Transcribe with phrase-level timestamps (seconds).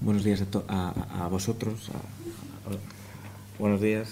[0.00, 1.90] Buenos días a, vosotros.
[3.58, 4.10] buenos días.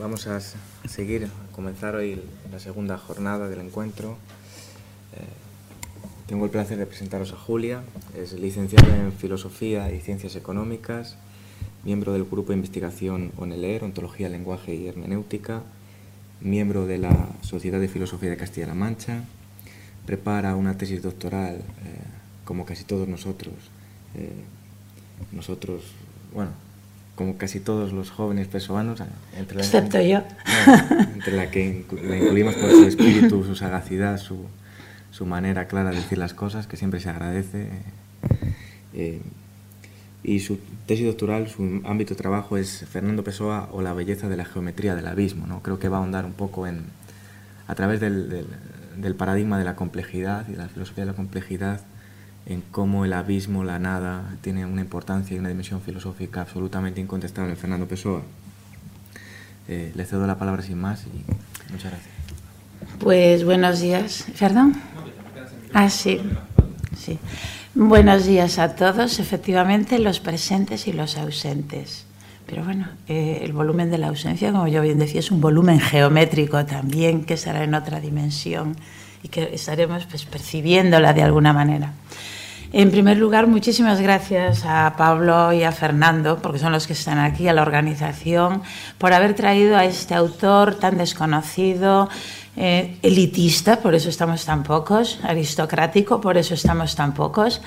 [0.00, 0.40] Vamos a
[0.88, 2.20] seguir, a comenzar hoy
[2.50, 4.16] la segunda jornada del encuentro.
[5.12, 5.20] Eh,
[6.26, 7.82] tengo el placer de presentaros a Julia.
[8.18, 11.16] Es licenciada en Filosofía y Ciencias Económicas,
[11.84, 15.62] miembro del Grupo de Investigación ONELER, Ontología, Lenguaje y Hermenéutica,
[16.40, 19.22] miembro de la Sociedad de Filosofía de Castilla-La Mancha.
[20.04, 21.62] Prepara una tesis doctoral, eh,
[22.44, 23.54] como casi todos nosotros,
[24.16, 24.32] eh,
[25.32, 25.82] nosotros,
[26.34, 26.50] bueno,
[27.14, 29.02] como casi todos los jóvenes pesoanos,
[29.36, 30.22] entre la, excepto yo,
[31.14, 34.46] entre la que la incluimos por su espíritu, su sagacidad, su,
[35.10, 37.68] su, manera clara de decir las cosas, que siempre se agradece.
[38.94, 39.20] Eh,
[40.22, 44.36] y su tesis doctoral, su ámbito de trabajo es Fernando Pessoa o la belleza de
[44.36, 45.46] la geometría del abismo.
[45.46, 45.62] ¿no?
[45.62, 46.84] Creo que va a ahondar un poco en,
[47.66, 48.46] a través del, del,
[48.96, 51.80] del paradigma de la complejidad y de la filosofía de la complejidad,
[52.50, 57.54] en cómo el abismo, la nada, tiene una importancia y una dimensión filosófica absolutamente incontestable
[57.54, 58.22] Fernando Pessoa.
[59.68, 62.14] Eh, le cedo la palabra sin más y muchas gracias.
[62.98, 64.26] Pues buenos días.
[64.38, 64.74] ¿Perdón?
[65.72, 66.20] Ah, sí.
[66.98, 67.20] sí.
[67.74, 72.04] Buenos días a todos, efectivamente, los presentes y los ausentes.
[72.46, 75.78] Pero bueno, eh, el volumen de la ausencia, como yo bien decía, es un volumen
[75.78, 78.74] geométrico también, que estará en otra dimensión
[79.22, 81.92] y que estaremos pues, percibiéndola de alguna manera.
[82.72, 87.18] En primer lugar, muchísimas gracias a Pablo y a Fernando, porque son los que están
[87.18, 88.62] aquí, a la organización,
[88.96, 92.08] por haber traído a este autor tan desconocido,
[92.56, 97.60] eh, elitista, por eso estamos tan pocos, aristocrático, por eso estamos tan pocos,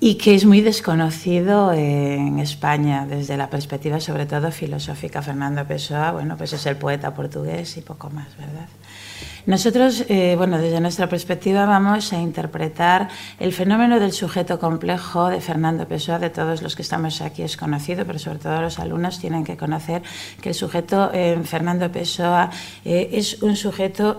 [0.00, 5.22] y que es muy desconocido en España desde la perspectiva sobre todo filosófica.
[5.22, 8.68] Fernando Pessoa, bueno, pues es el poeta portugués y poco más, ¿verdad?
[9.46, 13.08] Nosotros, eh, bueno, desde nuestra perspectiva vamos a interpretar
[13.40, 17.56] el fenómeno del sujeto complejo de Fernando Pessoa, de todos los que estamos aquí es
[17.56, 20.02] conocido, pero sobre todo los alumnos tienen que conocer
[20.42, 22.50] que el sujeto eh, Fernando Pessoa
[22.84, 24.18] eh, es un sujeto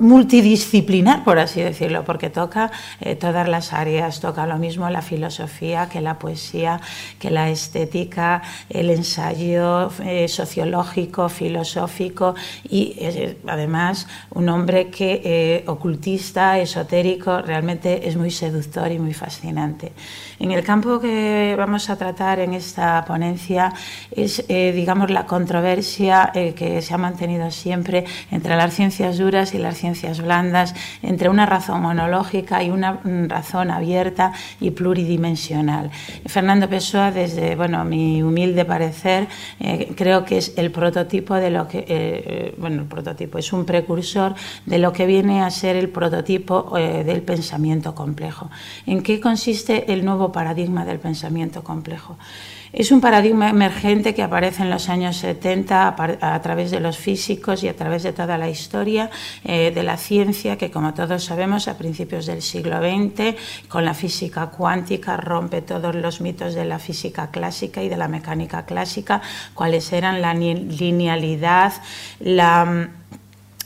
[0.00, 5.88] multidisciplinar, por así decirlo, porque toca eh, todas las áreas, toca lo mismo la filosofía
[5.90, 6.80] que la poesía,
[7.18, 12.34] que la estética, el ensayo eh, sociológico, filosófico
[12.68, 19.92] y eh, además un hombre que ocultista, esotérico, realmente es muy seductor y muy fascinante.
[20.38, 23.74] En el campo que vamos a tratar en esta ponencia
[24.10, 29.76] es, digamos, la controversia que se ha mantenido siempre entre las ciencias duras y las
[29.76, 29.89] ciencias
[30.22, 35.90] blandas, entre una razón monológica y una razón abierta y pluridimensional.
[36.26, 41.68] Fernando Pessoa, desde bueno, mi humilde parecer, eh, creo que es el prototipo de lo
[41.68, 44.34] que, eh, eh, bueno, el prototipo es un precursor
[44.66, 48.50] de lo que viene a ser el prototipo del pensamiento complejo.
[48.86, 52.16] ¿En qué consiste el nuevo paradigma del pensamiento complejo?
[52.72, 57.64] Es un paradigma emergente que aparece en los años 70 a, través de los físicos
[57.64, 59.10] y a través de toda la historia
[59.42, 63.34] eh, de la ciencia que, como todos sabemos, a principios del siglo XX,
[63.68, 68.06] con la física cuántica, rompe todos los mitos de la física clásica y de la
[68.06, 69.20] mecánica clásica,
[69.52, 71.72] cuáles eran la linealidad,
[72.20, 72.88] la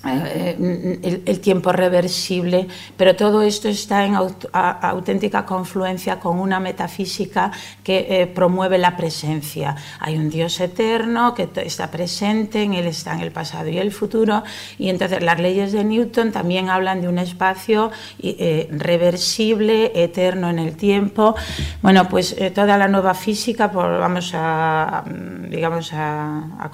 [0.07, 7.51] eh, el, tiempo reversible, pero todo esto está en auténtica confluencia con una metafísica
[7.83, 9.77] que eh, promueve la presencia.
[10.01, 13.93] Hay un Dios eterno que está presente, en él está en el pasado y el
[13.93, 14.43] futuro,
[14.79, 17.91] y entonces las leyes de Newton también hablan de un espacio
[18.23, 21.35] eh, reversible, eterno en el tiempo.
[21.81, 25.03] Bueno, pues toda la nueva física, pues, vamos a,
[25.49, 26.71] digamos, a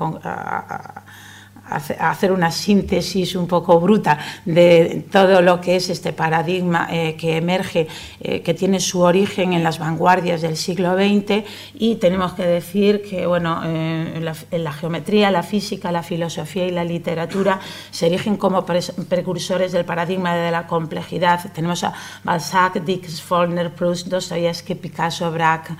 [1.70, 7.36] hacer una síntesis un poco bruta de todo lo que es este paradigma eh, que
[7.36, 7.86] emerge,
[8.20, 11.44] eh, que tiene su origen en las vanguardias del siglo XX
[11.74, 16.84] y tenemos que decir que bueno, eh, la, geometría, la física, la filosofía y la
[16.84, 17.60] literatura
[17.90, 21.52] se erigen como precursores del paradigma de la complejidad.
[21.52, 21.92] Tenemos a
[22.24, 25.74] Balzac, Dickens, Faulkner, Proust, Dostoyevsky, Picasso, Braque,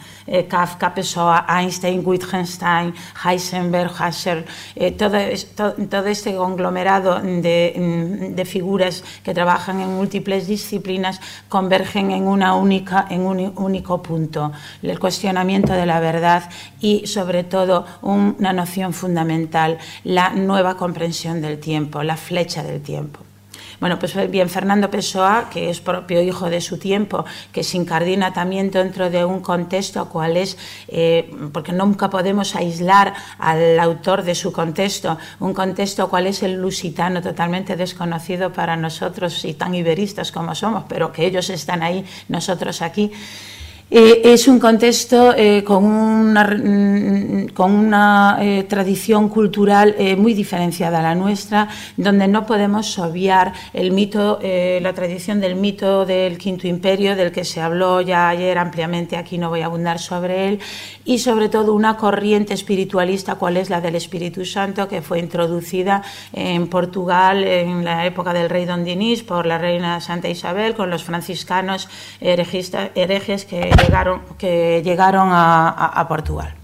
[0.49, 2.95] Kafka, Pessoa, Einstein, Wittgenstein,
[3.25, 4.45] Heisenberg, Husserl,
[4.97, 5.19] todo,
[5.57, 13.07] todo todo este conglomerado de, figuras que trabajan en múltiples disciplinas convergen en, una única,
[13.11, 16.51] en un único punto, el cuestionamiento de la verdad
[16.81, 23.30] y sobre todo una noción fundamental, la nueva comprensión del tiempo, la flecha del tiempo.
[23.81, 28.31] Bueno, pues bien, Fernando Pessoa, que es propio hijo de su tiempo, que se incardina
[28.31, 34.35] también dentro de un contexto cual es, eh, porque nunca podemos aislar al autor de
[34.35, 40.31] su contexto, un contexto cual es el lusitano, totalmente desconocido para nosotros y tan iberistas
[40.31, 43.11] como somos, pero que ellos están ahí, nosotros aquí.
[43.93, 51.03] Eh, es un contexto eh, con una, mm, con eh, tradición cultural muy diferenciada a
[51.03, 57.17] la nuestra, donde no podemos obviar el mito, la tradición del mito del Quinto Imperio,
[57.17, 60.61] del que se habló ya ayer ampliamente, aquí no voy a abundar sobre él,
[61.05, 66.03] y sobre todo una corriente espiritualista, cual es la del Espíritu Santo, que fue introducida
[66.33, 70.91] en Portugal en la época del rey Don Dinís por la reina Santa Isabel, con
[70.91, 71.89] los franciscanos
[72.21, 76.55] herejes que llegaron, que llegaron a, Portugal.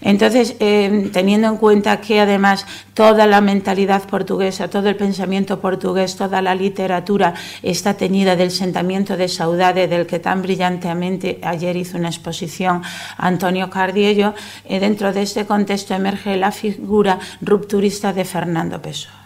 [0.00, 6.16] Entonces, eh, teniendo en cuenta que además toda la mentalidad portuguesa, todo el pensamiento portugués,
[6.16, 11.98] toda la literatura está teñida del sentimiento de saudade del que tan brillantemente ayer hizo
[11.98, 12.82] una exposición
[13.16, 19.21] Antonio Cardiello, eh, dentro de este contexto emerge la figura rupturista de Fernando Pessoa.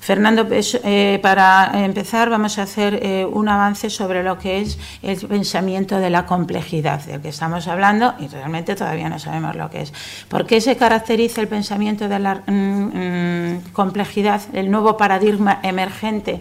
[0.00, 5.18] Fernando, eh, para empezar vamos a hacer eh, un avance sobre lo que es el
[5.28, 9.82] pensamiento de la complejidad del que estamos hablando y realmente todavía no sabemos lo que
[9.82, 9.92] es.
[10.28, 16.40] ¿Por qué se caracteriza el pensamiento de la mm, mm, complejidad, el nuevo paradigma emergente?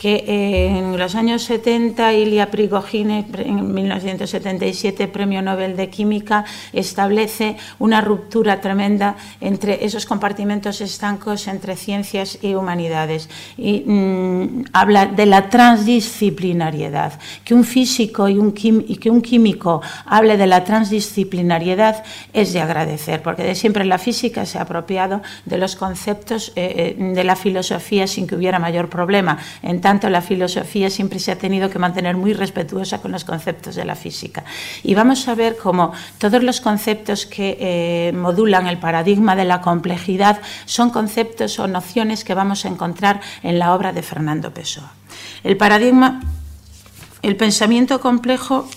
[0.00, 8.00] Que en los años 70 Ilya Prigogine, en 1977, Premio Nobel de Química, establece una
[8.00, 13.28] ruptura tremenda entre esos compartimentos estancos entre ciencias y humanidades.
[13.58, 17.20] Y mm, habla de la transdisciplinariedad.
[17.44, 23.20] Que un físico y, un que un químico hable de la transdisciplinariedad es de agradecer,
[23.22, 27.36] porque de siempre la física se ha apropiado de los conceptos eh, eh, de la
[27.36, 29.36] filosofía sin que hubiera mayor problema.
[29.62, 33.74] En tanto, la filosofía siempre se ha tenido que mantener muy respetuosa con los conceptos
[33.74, 34.44] de la física.
[34.84, 39.60] Y vamos a ver cómo todos los conceptos que eh, modulan el paradigma de la
[39.60, 44.92] complejidad son conceptos o nociones que vamos a encontrar en la obra de Fernando Pessoa.
[45.42, 46.20] El paradigma,
[47.22, 48.68] el pensamiento complejo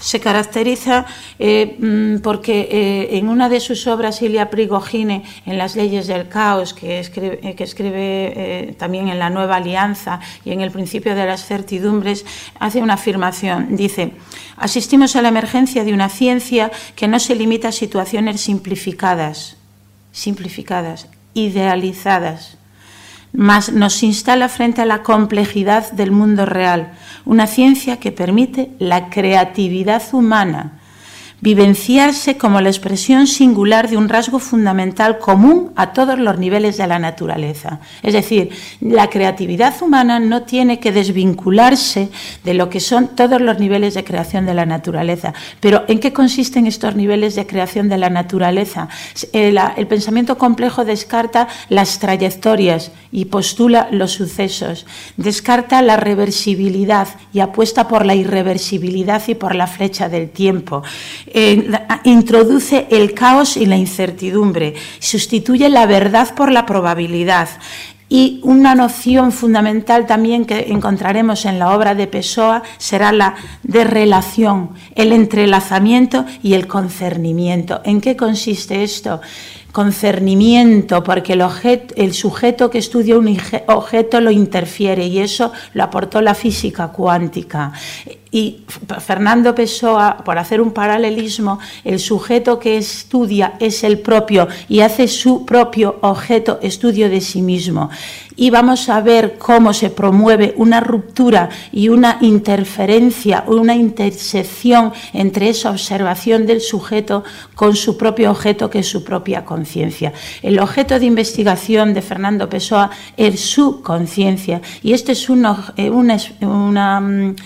[0.00, 1.04] se caracteriza
[1.38, 6.28] eh, mm, porque eh, en una de sus obras, Ilia Prigogine, en Las leyes del
[6.28, 11.14] caos, que escribe, eh, que escribe también en La Nueva Alianza y en El principio
[11.14, 12.24] de las certidumbres,
[12.58, 13.76] hace una afirmación.
[13.76, 14.12] Dice,
[14.56, 19.56] asistimos a la emergencia de una ciencia que no se limita a situaciones simplificadas,
[20.12, 22.56] simplificadas, idealizadas,
[23.32, 26.92] mas nos instala frente a la complejidad del mundo real,
[27.24, 30.79] una ciencia que permite la creatividad humana,
[31.40, 36.86] vivenciarse como la expresión singular de un rasgo fundamental común a todos los niveles de
[36.86, 37.80] la naturaleza.
[38.02, 38.50] Es decir,
[38.80, 42.10] la creatividad humana no tiene que desvincularse
[42.44, 45.32] de lo que son todos los niveles de creación de la naturaleza.
[45.60, 48.88] Pero ¿en qué consisten estos niveles de creación de la naturaleza?
[49.32, 57.40] El, el pensamiento complejo descarta las trayectorias y postula los sucesos, descarta la reversibilidad y
[57.40, 60.82] apuesta por la irreversibilidad y por la flecha del tiempo.
[61.32, 61.70] Eh,
[62.04, 67.48] introduce el caos y la incertidumbre, sustituye la verdad por la probabilidad.
[68.08, 73.84] Y una noción fundamental también que encontraremos en la obra de Pessoa será la de
[73.84, 77.80] relación, el entrelazamiento y el concernimiento.
[77.84, 79.20] ¿En qué consiste esto?
[79.72, 81.44] concernimiento, porque el,
[81.94, 83.38] el, sujeto que estudia un
[83.68, 87.72] objeto lo interfiere y eso lo aportó la física cuántica.
[88.32, 88.60] Y
[89.00, 95.08] Fernando Pessoa, por hacer un paralelismo, el sujeto que estudia es el propio y hace
[95.08, 97.90] su propio objeto estudio de sí mismo.
[98.36, 105.50] Y vamos a ver cómo se promueve una ruptura y una interferencia, una intersección entre
[105.50, 110.12] esa observación del sujeto con su propio objeto, que es su propia conciencia.
[110.40, 116.16] El objeto de investigación de Fernando Pessoa es su conciencia y esta es una, una,
[116.40, 117.36] una mm,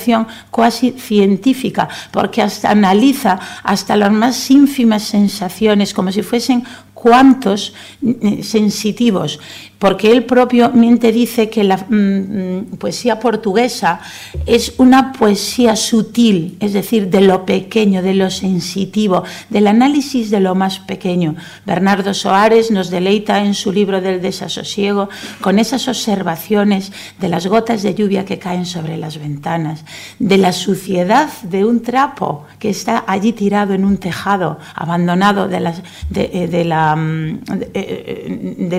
[0.00, 6.64] investigación cuasi científica, porque hasta analiza hasta las más ínfimas sensaciones, como si fuesen
[6.94, 9.38] cuantos mm, sensitivos
[9.80, 14.00] porque él propiamente dice que la mm, mm, poesía portuguesa
[14.44, 20.40] es una poesía sutil, es decir, de lo pequeño, de lo sensitivo, del análisis de
[20.40, 21.34] lo más pequeño.
[21.64, 25.08] Bernardo Soares nos deleita en su libro del desasosiego
[25.40, 29.86] con esas observaciones de las gotas de lluvia que caen sobre las ventanas,
[30.18, 35.64] de la suciedad de un trapo que está allí tirado en un tejado abandonado del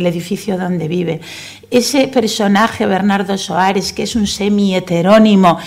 [0.06, 0.91] edificio donde
[1.70, 5.58] Ese personaje, Bernardo Soares, que es un semi-heterónimo,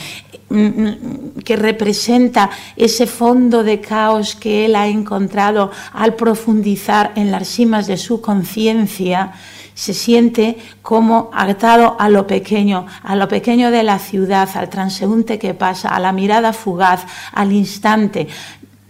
[0.50, 7.31] mm, mm, que representa ese fondo de caos que él ha encontrado al profundizar en
[7.31, 9.33] las cimas de su conciencia,
[9.75, 15.38] se siente como atado a lo pequeño, a lo pequeño de la ciudad, al transeúnte
[15.38, 18.28] que pasa, a la mirada fugaz, al instante.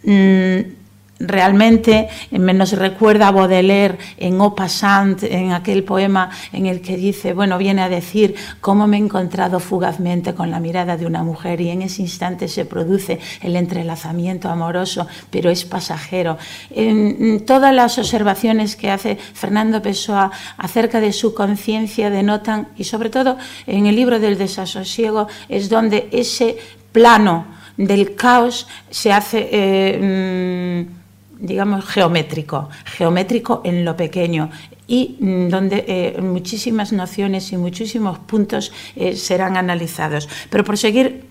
[0.03, 0.84] Mm,
[1.19, 7.33] realmente nos recuerda a Baudelaire en O Passant, en aquel poema en el que dice,
[7.33, 11.61] bueno, viene a decir cómo me he encontrado fugazmente con la mirada de una mujer
[11.61, 16.39] y en ese instante se produce el entrelazamiento amoroso, pero es pasajero.
[16.71, 23.11] En todas las observaciones que hace Fernando Pessoa acerca de su conciencia denotan, y sobre
[23.11, 26.57] todo en el libro del desasosiego, es donde ese
[26.93, 29.49] plano del caos se hace...
[29.51, 31.04] Eh, mm,
[31.39, 34.51] digamos, geométrico, geométrico en lo pequeño
[34.87, 40.29] y mm, donde eh, muchísimas nociones y muchísimos puntos eh, serán analizados.
[40.51, 41.25] Pero por seguir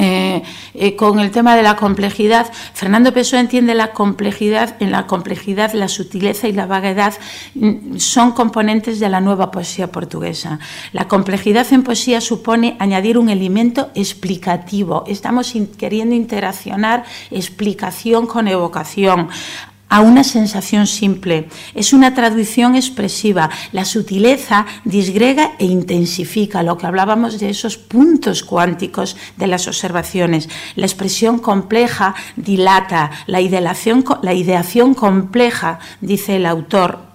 [0.00, 0.42] eh,
[0.74, 5.72] eh, con el tema de la complejidad, Fernando Pessoa entiende la complejidad, en la complejidad,
[5.72, 7.14] la sutileza y la vaguedad
[7.56, 10.60] mm, son componentes de la nueva poesía portuguesa.
[10.92, 15.02] La complejidad en poesía supone añadir un elemento explicativo.
[15.08, 19.28] Estamos queriendo interaccionar explicación con evocación
[19.88, 21.48] a una sensación simple.
[21.74, 23.50] Es una traducción expresiva.
[23.72, 30.48] La sutileza disgrega e intensifica lo que hablábamos de esos puntos cuánticos de las observaciones.
[30.76, 33.10] La expresión compleja dilata.
[33.26, 37.07] La ideación, la ideación compleja, dice el autor,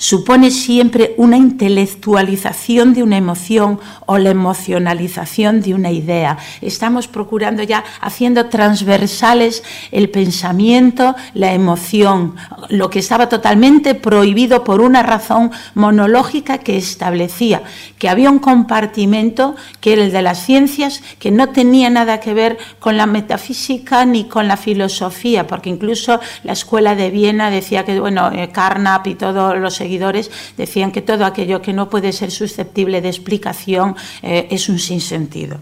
[0.00, 6.38] supone siempre una intelectualización de una emoción o la emocionalización de una idea.
[6.62, 12.34] Estamos procurando ya haciendo transversales el pensamiento, la emoción,
[12.70, 17.62] lo que estaba totalmente prohibido por una razón monológica que establecía
[18.00, 22.32] que había un compartimento que era el de las ciencias que no tenía nada que
[22.32, 27.84] ver con la metafísica ni con la filosofía, porque incluso la escuela de Viena decía
[27.84, 32.12] que bueno, eh, Carnap y todos los seguidores decían que todo aquello que no puede
[32.12, 35.58] ser susceptible de explicación eh, es un sinsentido.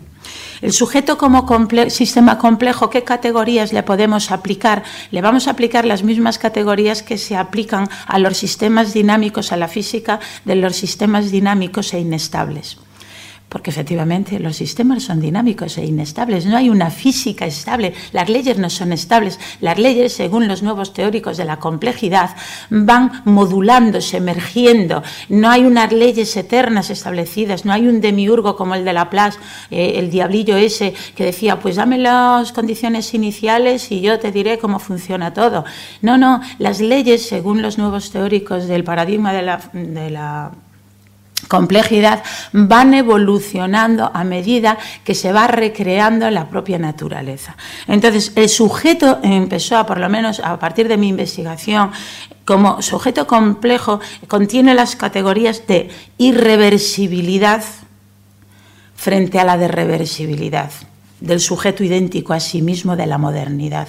[0.60, 1.46] El sujeto como
[1.88, 4.82] sistema complejo, ¿qué categorías le podemos aplicar?
[5.10, 9.56] Le vamos a aplicar las mismas categorías que se aplican a los sistemas dinámicos, a
[9.56, 12.76] la física de los sistemas dinámicos e inestables
[13.48, 18.58] porque efectivamente los sistemas son dinámicos e inestables, no hay una física estable, las leyes
[18.58, 22.30] no son estables, las leyes, según los nuevos teóricos de la complejidad,
[22.70, 28.84] van modulándose, emergiendo, no hay unas leyes eternas establecidas, no hay un demiurgo como el
[28.84, 29.38] de Laplace,
[29.70, 34.58] eh, el diablillo ese que decía, pues dame las condiciones iniciales y yo te diré
[34.58, 35.64] cómo funciona todo.
[36.02, 40.52] No, no, las leyes, según los nuevos teóricos del paradigma de la, de la
[41.48, 47.56] complejidad van evolucionando a medida que se va recreando la propia naturaleza.
[47.86, 51.90] Entonces, el sujeto empezó, a, por lo menos a partir de mi investigación,
[52.44, 57.62] como sujeto complejo, contiene las categorías de irreversibilidad
[58.94, 60.70] frente a la de reversibilidad,
[61.20, 63.88] del sujeto idéntico a sí mismo de la modernidad.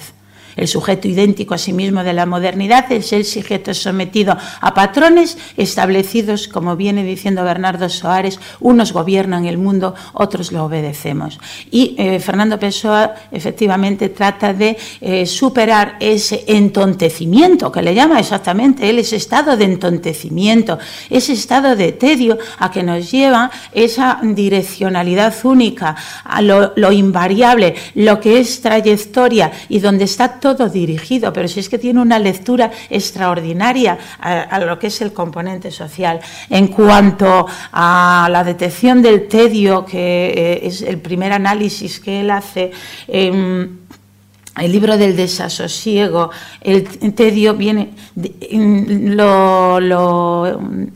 [0.60, 5.38] El sujeto idéntico a sí mismo de la modernidad es el sujeto sometido a patrones
[5.56, 11.40] establecidos, como viene diciendo Bernardo Soares, unos gobiernan el mundo, otros lo obedecemos.
[11.70, 18.90] Y eh, Fernando Pessoa efectivamente trata de eh, superar ese entontecimiento, que le llama exactamente
[18.90, 25.34] él, ese estado de entontecimiento, ese estado de tedio a que nos lleva esa direccionalidad
[25.42, 31.48] única, a lo, lo invariable, lo que es trayectoria y donde está todo dirigido, pero
[31.48, 36.20] si es que tiene una lectura extraordinaria a, lo que es el componente social.
[36.48, 42.30] En cuanto a la detección del tedio, que eh, es el primer análisis que él
[42.30, 42.70] hace,
[43.08, 43.78] em,
[44.60, 47.94] el libro del desasosiego, el tedio viene,
[48.52, 49.78] lo,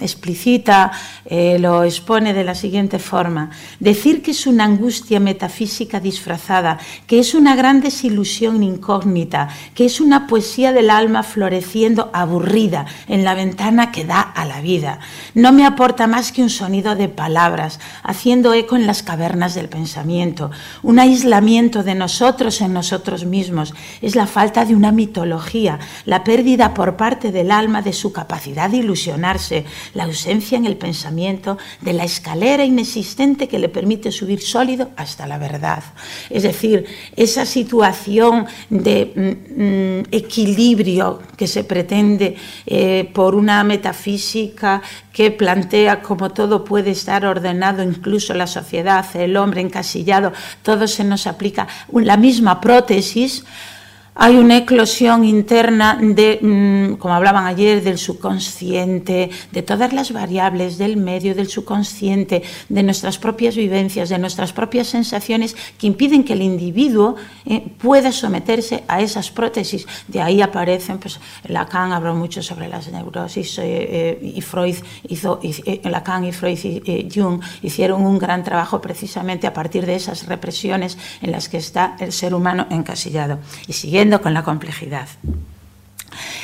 [0.00, 0.92] explicita,
[1.24, 3.50] eh, lo expone de la siguiente forma.
[3.80, 10.00] Decir que es una angustia metafísica disfrazada, que es una gran desilusión incógnita, que es
[10.00, 14.98] una poesía del alma floreciendo aburrida en la ventana que da a la vida.
[15.34, 19.68] No me aporta más que un sonido de palabras, haciendo eco en las cavernas del
[19.68, 20.50] pensamiento,
[20.82, 23.53] un aislamiento de nosotros en nosotros mismos
[24.02, 28.70] es la falta de una mitología, la pérdida por parte del alma de su capacidad
[28.70, 34.40] de ilusionarse, la ausencia en el pensamiento de la escalera inexistente que le permite subir
[34.40, 35.82] sólido hasta la verdad.
[36.30, 36.84] Es decir,
[37.16, 44.82] esa situación de mm, mm, equilibrio que se pretende eh, por una metafísica
[45.14, 51.04] que plantea cómo todo puede estar ordenado, incluso la sociedad, el hombre encasillado, todo se
[51.04, 51.68] nos aplica.
[51.92, 53.44] La misma prótesis
[54.16, 60.78] hay una eclosión interna de, mm, como hablaban ayer, del subconsciente, de todas las variables
[60.78, 66.34] del medio, del subconsciente, de nuestras propias vivencias, de nuestras propias sensaciones que impiden que
[66.34, 69.86] el individuo eh, pueda someterse a esas prótesis.
[70.06, 71.18] De ahí aparecen, pues
[71.48, 74.76] Lacan habló mucho sobre las neurosis eh, eh, y Freud
[75.08, 75.40] hizo,
[75.82, 80.96] Lacan y Freud y Jung hicieron un gran trabajo precisamente a partir de esas represiones
[81.20, 83.38] en las que está el ser humano encasillado.
[83.66, 83.72] Y
[84.20, 85.08] con la complejidad.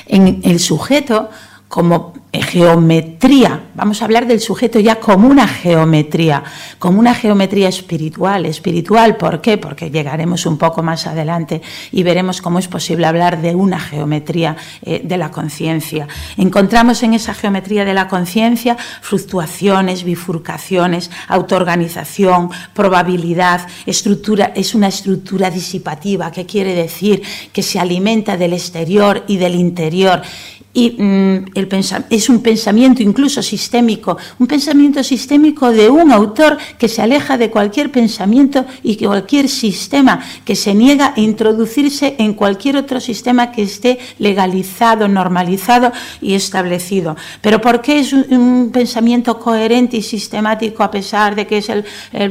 [0.06, 1.30] En el sujeto,
[1.70, 6.42] como geometría, vamos a hablar del sujeto ya como una geometría,
[6.80, 8.44] como una geometría espiritual.
[8.44, 9.56] Espiritual, ¿por qué?
[9.56, 11.62] Porque llegaremos un poco más adelante
[11.92, 16.08] y veremos cómo es posible hablar de una geometría eh, de la conciencia.
[16.36, 25.52] Encontramos en esa geometría de la conciencia fluctuaciones, bifurcaciones, autoorganización, probabilidad, estructura, es una estructura
[25.52, 27.22] disipativa, que quiere decir
[27.52, 30.22] que se alimenta del exterior y del interior
[30.72, 31.68] y mm, el
[32.10, 37.50] es un pensamiento incluso sistémico, un pensamiento sistémico de un autor que se aleja de
[37.50, 43.62] cualquier pensamiento y cualquier sistema, que se niega a introducirse en cualquier otro sistema que
[43.62, 47.16] esté legalizado, normalizado y establecido.
[47.40, 51.84] Pero ¿por qué es un, pensamiento coherente y sistemático a pesar de que es el,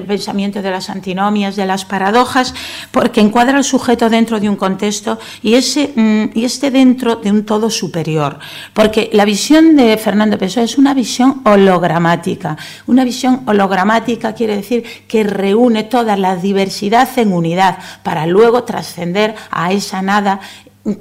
[0.07, 2.53] pensamiento de las antinomias, de las paradojas?
[2.91, 7.31] Porque encuadra al sujeto dentro de un contexto y, ese, mm, y este dentro de
[7.31, 8.28] un todo superior
[8.73, 12.57] porque la visión de Fernando Pessoa es una visión hologramática.
[12.87, 19.35] Una visión hologramática quiere decir que reúne toda la diversidad en unidad para luego trascender
[19.51, 20.39] a esa nada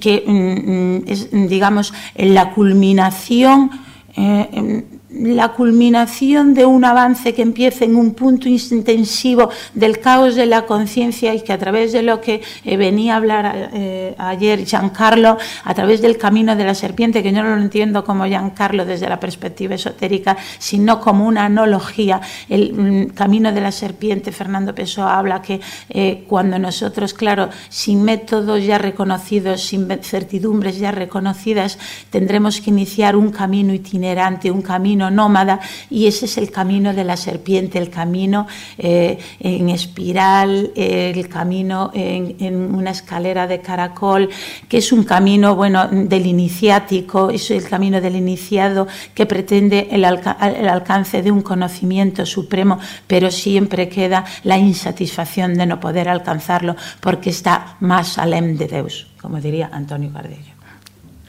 [0.00, 3.70] que mm, mm, es, digamos, la culminación.
[4.16, 4.84] Eh,
[5.18, 10.66] la culminación de un avance que empieza en un punto intensivo del caos de la
[10.66, 15.38] conciencia y que a través de lo que eh, venía a hablar eh, ayer Giancarlo,
[15.64, 19.08] a través del camino de la serpiente, que yo no lo entiendo como Giancarlo desde
[19.08, 22.20] la perspectiva esotérica, sino como una analogía.
[22.48, 25.60] El mm, camino de la serpiente, Fernando Pessoa habla que
[25.90, 31.78] eh, cuando nosotros, claro, sin métodos ya reconocidos, sin certidumbres ya reconocidas,
[32.10, 37.04] tendremos que iniciar un camino itinerante, un camino nómada y ese es el camino de
[37.04, 38.46] la serpiente, el camino
[38.78, 44.28] eh, en espiral, el camino en, una escalera de caracol,
[44.68, 50.04] que es un camino bueno del iniciático, es el camino del iniciado que pretende el,
[50.04, 56.76] el alcance de un conocimiento supremo, pero siempre queda la insatisfacción de no poder alcanzarlo
[57.00, 60.47] porque está más alem de Deus, como diría Antonio Cardello.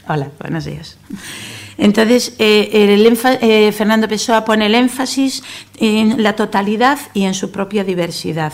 [0.08, 0.96] Hola, buenos días.
[1.78, 5.42] Entonces, eh, eh, Fernando Pessoa pone el énfasis
[5.78, 8.52] en la totalidad y en su propia diversidad.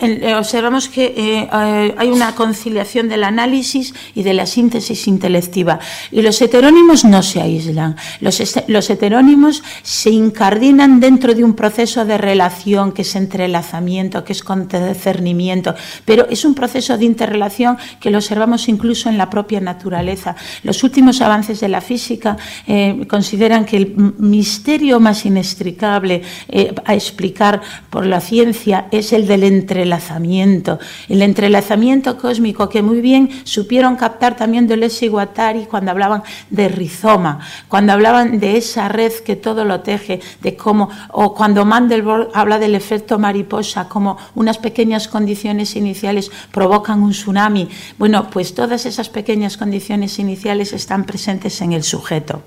[0.00, 5.78] Eh, observamos que eh, eh, hay una conciliación del análisis y de la síntesis intelectiva.
[6.10, 7.96] Y los heterónimos no se aíslan.
[8.20, 14.32] Los, los heterónimos se incardinan dentro de un proceso de relación que es entrelazamiento, que
[14.32, 19.60] es concernimiento, pero es un proceso de interrelación que lo observamos incluso en la propia
[19.60, 20.34] naturaleza.
[20.62, 22.36] Los últimos avances de la física
[23.08, 26.22] consideran que el misterio más inextricable
[26.84, 27.60] a explicar
[27.90, 29.89] por la ciencia es el del entrelazamiento
[31.08, 36.68] el entrelazamiento cósmico que muy bien supieron captar también Deleuze y Guattari cuando hablaban de
[36.68, 42.30] rizoma, cuando hablaban de esa red que todo lo teje, de cómo, o cuando Mandelbrot
[42.34, 47.68] habla del efecto mariposa, como unas pequeñas condiciones iniciales provocan un tsunami.
[47.98, 52.42] Bueno, pues todas esas pequeñas condiciones iniciales están presentes en el sujeto.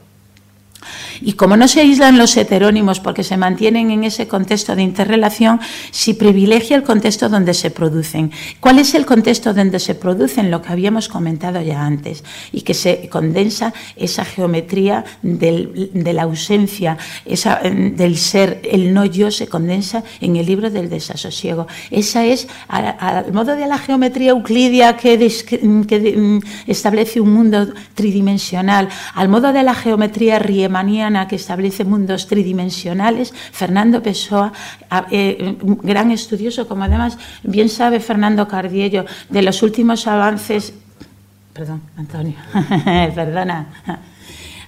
[1.21, 5.59] Y como no se aíslan los heterónimos porque se mantienen en ese contexto de interrelación,
[5.91, 8.31] se privilegia el contexto donde se producen.
[8.59, 10.51] ¿Cuál es el contexto donde se producen?
[10.51, 16.97] Lo que habíamos comentado ya antes, y que se condensa esa geometría de la ausencia,
[17.25, 21.67] esa, del ser, el no yo se condensa en el libro del desasosiego.
[21.91, 25.17] Esa es, al modo de la geometría euclidia que,
[25.87, 30.39] que mm, establece un mundo tridimensional, al modo de la geometría
[30.73, 34.51] riemanniana, que establece mundos tridimensionales, Fernando Pessoa,
[35.11, 40.73] eh, gran estudioso, como además bien sabe Fernando Cardiello, de los últimos avances.
[41.53, 42.35] Perdón, Antonio,
[43.15, 43.67] perdona.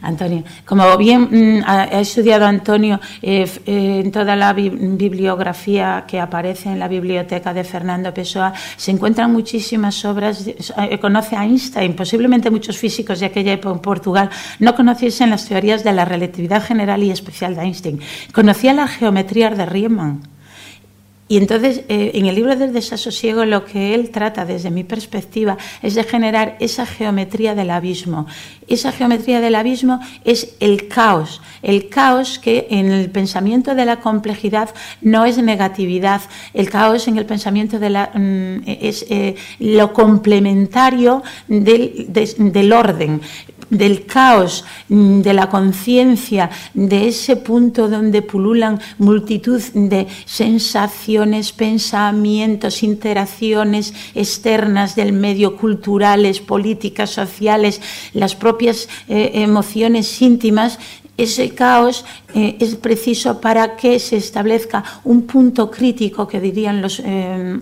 [0.06, 0.44] Antonio.
[0.66, 6.80] Como bien mm, ha estudiado Antonio eh, eh, en toda la bibliografía que aparece en
[6.80, 10.48] la biblioteca de Fernando Pessoa, se encuentran muchísimas obras.
[10.48, 15.48] Eh, conoce a Einstein, posiblemente muchos físicos de aquella época en Portugal no conociesen las
[15.48, 18.00] teorías de la relatividad general y especial de Einstein.
[18.34, 20.35] Conocía la geometría de Riemann
[21.28, 25.58] y entonces, eh, en el libro del desasosiego, lo que él trata, desde mi perspectiva,
[25.82, 28.28] es de generar esa geometría del abismo.
[28.68, 34.02] Esa geometría del abismo es el caos, el caos que en el pensamiento de la
[34.02, 34.70] complejidad
[35.02, 36.22] no es negatividad,
[36.54, 42.06] el caos en el pensamiento de la, mm, es eh, lo complementario del,
[42.38, 43.22] del orden
[43.70, 52.84] del caos, mm, de la conciencia, de ese punto donde pululan multitud de sensaciones, pensamientos,
[52.84, 57.82] interacciones externas del medio, culturales, políticas, sociales,
[58.14, 60.80] las propias eh, emociones íntimas,
[61.18, 67.02] ese caos eh, es preciso para que se establezca un punto crítico que dirían los
[67.04, 67.60] eh,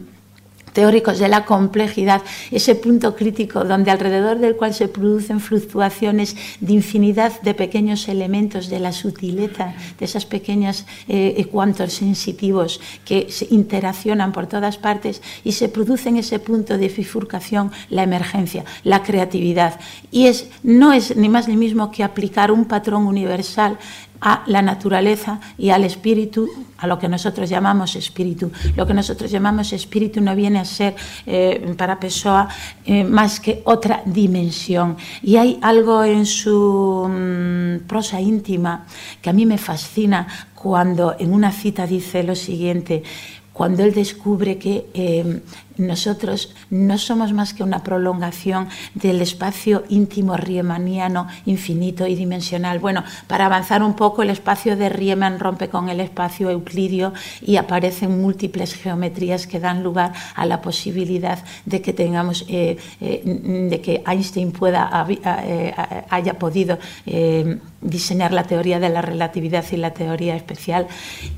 [0.73, 6.73] teóricos de la complejidad, ese punto crítico donde alrededor del cual se producen fluctuaciones de
[6.73, 13.47] infinidad de pequeños elementos de la sutileza, de esas pequeñas eh, cuantos sensitivos que se
[13.51, 19.03] interaccionan por todas partes y se produce en ese punto de bifurcación la emergencia, la
[19.03, 19.79] creatividad.
[20.11, 23.77] Y es, no es ni más ni mismo que aplicar un patrón universal
[24.23, 28.51] a la naturaleza y al espíritu, a lo que nosotros llamamos espíritu.
[28.77, 32.47] Lo que nosotros llamamos espíritu no viene a ser eh, para Pessoa
[32.85, 34.95] eh, más que otra dimensión.
[35.21, 38.85] Y hay algo en su mm, prosa íntima
[39.21, 43.03] que a mí me fascina cuando en una cita dice lo siguiente,
[43.51, 45.41] cuando él descubre que eh,
[45.77, 52.79] nosotros no somos más que una prolongación del espacio íntimo riemanniano infinito y dimensional.
[52.79, 57.57] Bueno, para avanzar un poco, el espacio de Riemann rompe con el espacio euclidio y
[57.57, 63.21] aparecen múltiples geometrías que dan lugar a la posibilidad de que tengamos, eh, eh,
[63.69, 65.73] de que Einstein pueda eh,
[66.09, 66.77] haya podido
[67.83, 70.87] diseñar la teoría de la relatividad y la teoría especial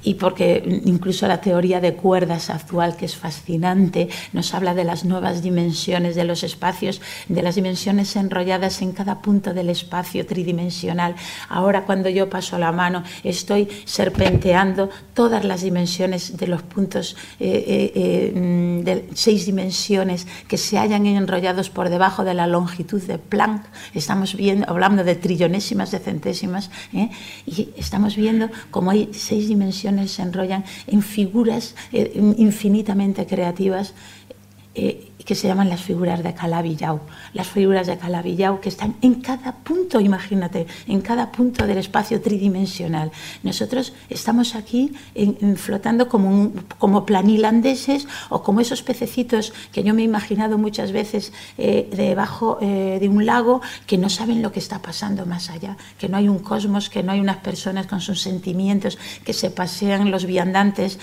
[0.03, 5.05] y porque incluso la teoría de cuerdas actual que es fascinante nos habla de las
[5.05, 11.15] nuevas dimensiones de los espacios, de las dimensiones enrolladas en cada punto del espacio tridimensional.
[11.49, 17.63] Ahora cuando yo paso la mano estoy serpenteando todas las dimensiones de los puntos eh,
[17.67, 23.17] eh, eh, de seis dimensiones que se hayan enrollados por debajo de la longitud de
[23.17, 23.65] Planck.
[23.93, 26.34] Estamos viendo, hablando de trillonésimas, de centésimas,
[27.45, 33.93] y estamos viendo cómo hay seis dimensiones se enrollan en figuras infinitamente creativas
[34.75, 37.01] eh, que se llaman las figuras de Calabillau.
[37.33, 42.21] Las figuras de Calabillau que están en cada punto, imagínate, en cada punto del espacio
[42.21, 43.11] tridimensional.
[43.43, 44.93] Nosotros estamos aquí
[45.57, 51.33] flotando como, como planilandeses o como esos pececitos que yo me he imaginado muchas veces
[51.57, 55.77] eh, debajo eh, de un lago que no saben lo que está pasando más allá,
[55.97, 59.49] que no hay un cosmos, que no hay unas personas con sus sentimientos, que se
[59.49, 60.99] pasean los viandantes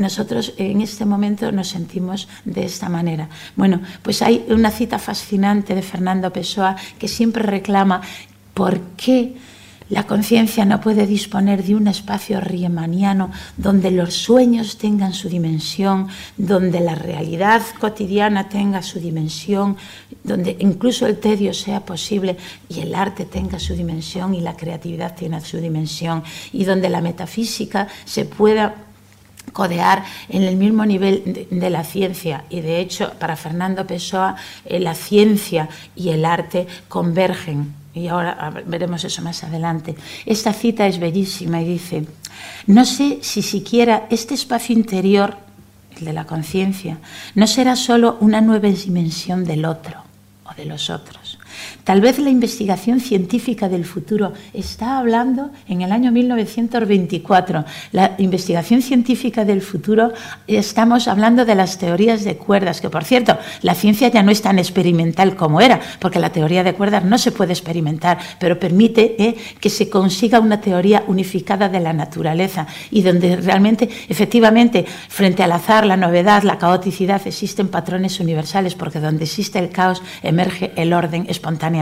[0.00, 3.28] nosotros en este momento nos sentimos de esta manera.
[3.54, 8.00] Bueno, pues hay una cita fascinante de Fernando Pessoa que siempre reclama
[8.54, 9.36] por qué
[9.90, 16.06] la conciencia no puede disponer de un espacio riemanniano donde los sueños tengan su dimensión,
[16.36, 19.76] donde la realidad cotidiana tenga su dimensión,
[20.22, 22.36] donde incluso el tedio sea posible
[22.68, 27.00] y el arte tenga su dimensión y la creatividad tenga su dimensión, y donde la
[27.00, 28.89] metafísica se pueda
[29.52, 34.80] codear en el mismo nivel de, la ciencia y de hecho para Fernando Pessoa eh,
[34.80, 39.96] la ciencia y el arte convergen y ahora veremos eso más adelante.
[40.24, 42.06] Esta cita es bellísima y dice,
[42.66, 45.36] no sé si siquiera este espacio interior,
[45.96, 46.98] el de la conciencia,
[47.34, 50.04] no será solo una nueva dimensión del otro
[50.44, 51.19] o de los otros,
[51.84, 57.64] Tal vez la investigación científica del futuro está hablando en el año 1924.
[57.92, 60.12] La investigación científica del futuro
[60.46, 64.42] estamos hablando de las teorías de cuerdas, que por cierto, la ciencia ya no es
[64.42, 69.16] tan experimental como era, porque la teoría de cuerdas no se puede experimentar, pero permite
[69.22, 75.42] eh, que se consiga una teoría unificada de la naturaleza y donde realmente, efectivamente, frente
[75.42, 80.72] al azar, la novedad, la caoticidad, existen patrones universales, porque donde existe el caos emerge
[80.76, 81.79] el orden espontáneo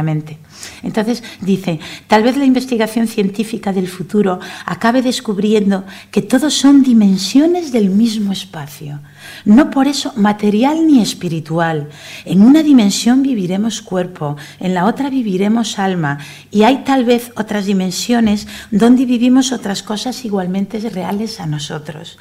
[0.82, 7.72] entonces dice, tal vez la investigación científica del futuro acabe descubriendo que todos son dimensiones
[7.72, 9.00] del mismo espacio,
[9.44, 11.88] no por eso material ni espiritual.
[12.24, 16.18] En una dimensión viviremos cuerpo, en la otra viviremos alma,
[16.50, 22.18] y hay tal vez otras dimensiones donde vivimos otras cosas igualmente reales a nosotros.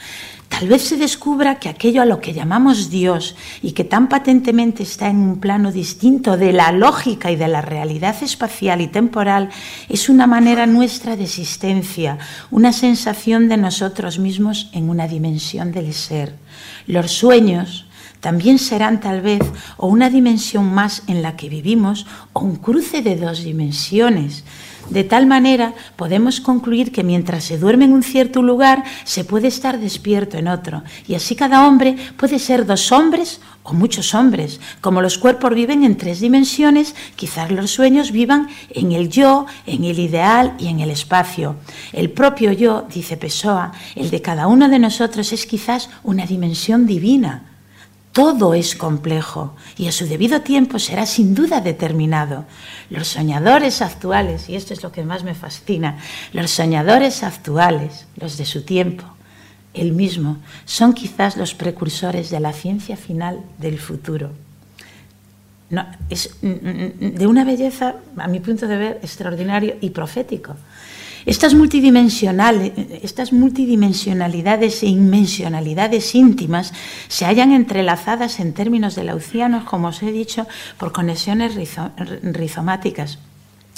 [0.49, 4.81] Tal vez se descubra que aquello a lo que llamamos Dios y que tan patentemente
[4.81, 9.49] está en un plano distinto de la lógica y de la realidad espacial y temporal
[9.89, 12.17] es una manera nuestra de existencia,
[12.49, 16.33] una sensación de nosotros mismos en una dimensión del ser.
[16.87, 17.85] Los sueños
[18.19, 19.41] también serán tal vez
[19.77, 24.43] o una dimensión más en la que vivimos o un cruce de dos dimensiones.
[24.89, 29.47] De tal manera podemos concluir que mientras se duerme en un cierto lugar, se puede
[29.47, 30.83] estar despierto en otro.
[31.07, 34.61] Y así cada hombre puede ser dos hombres o muchos hombres.
[34.79, 39.83] Como los cuerpos viven en tres dimensiones, quizás los sueños vivan en el yo, en
[39.83, 41.57] el ideal y en el espacio.
[41.91, 46.85] El propio yo, dice Pessoa, el de cada uno de nosotros es quizás una dimensión
[46.85, 47.43] divina
[48.17, 52.45] todo es complejo y a su debido tiempo será sin duda determinado.
[52.89, 55.99] Los soñadores actuales, y esto es lo que más me fascina,
[56.33, 59.03] los soñadores actuales, los de su tiempo,
[59.75, 64.31] el mismo, son quizás los precursores de la ciencia final del futuro.
[66.09, 70.55] es mm, mm, de una belleza, a mi punto de ver, extraordinario y profético.
[71.27, 71.53] Estas,
[73.03, 76.71] estas multidimensionalidades e inmensionalidades íntimas
[77.11, 80.47] se hallan entrelazadas en términos de laucianos, como os he dicho,
[80.79, 81.59] por conexiones
[82.23, 83.19] rizomáticas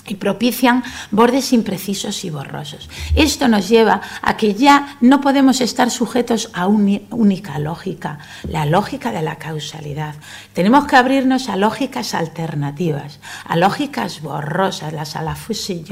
[0.08, 2.90] y propician bordes imprecisos y borrosos.
[3.16, 8.66] Esto nos lleva a que ya no podemos estar sujetos a una única lógica, la
[8.66, 10.16] lógica de la causalidad.
[10.54, 15.36] Tenemos que abrirnos a lógicas alternativas, a lógicas borrosas, las a la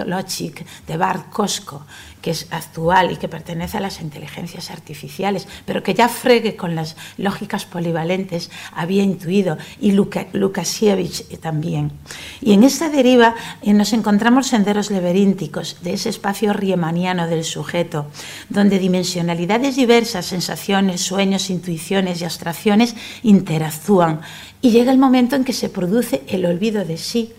[0.06, 1.86] Logic de Bart Kosko,
[2.28, 6.76] que es actual y que pertenece a las inteligencias artificiales, pero que ya Frege con
[6.76, 11.94] las lógicas polivalentes había intuido, y Lukasiewicz también.
[12.42, 18.08] Y en esta deriva eh, nos encontramos senderos laberínticos de ese espacio riemaniano del sujeto,
[18.50, 24.20] donde dimensionalidades diversas, sensaciones, sueños, intuiciones y abstracciones interactúan.
[24.62, 27.32] Y llega el momento en que se produce el olvido de sí.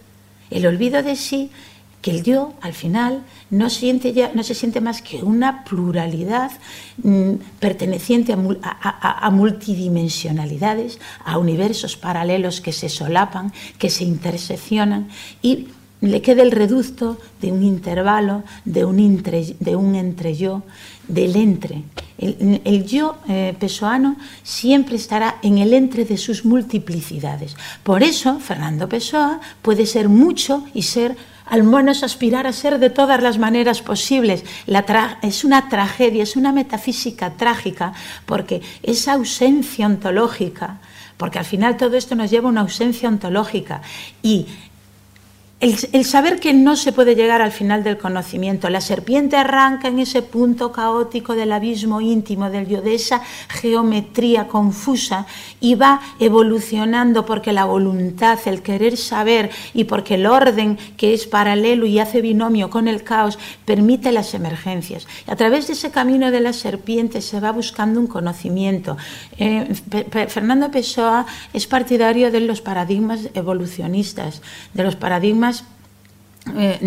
[0.48, 1.50] El olvido de sí
[2.00, 6.52] que el yo al final no, siente ya, no se siente más que una pluralidad
[7.02, 15.08] mm, perteneciente a, multidimensionalidades, a universos paralelos que se solapan, que se interseccionan
[15.42, 15.68] y
[16.00, 19.22] le queda el reducto de un intervalo, de un,
[19.58, 20.62] de un entre yo,
[21.08, 21.82] del entre.
[22.18, 27.56] El, yo eh, pesoano siempre estará en el entre de sus multiplicidades.
[27.82, 31.16] Por eso, Fernando Pessoa puede ser mucho y ser
[31.50, 34.44] al menos aspirar a ser de todas las maneras posibles.
[35.22, 37.92] es una tragedia, es una metafísica trágica,
[38.26, 40.78] porque esa ausencia ontológica,
[41.16, 43.82] porque al final todo esto nos lleva a una ausencia ontológica
[44.22, 44.46] y
[45.60, 49.98] el, saber que no se puede llegar al final del conocimiento, la serpiente arranca en
[49.98, 55.26] ese punto caótico del abismo íntimo del de esa geometría confusa
[55.58, 61.26] y va evolucionando porque la voluntad, el querer saber y porque el orden que es
[61.26, 65.08] paralelo y hace binomio con el caos permite las emergencias.
[65.26, 68.96] Y a través de ese camino de la serpiente se va buscando un conocimiento.
[69.38, 69.74] Eh,
[70.28, 74.40] Fernando Pessoa es partidario de los paradigmas evolucionistas,
[74.74, 75.47] de los paradigmas
[76.56, 76.78] eh,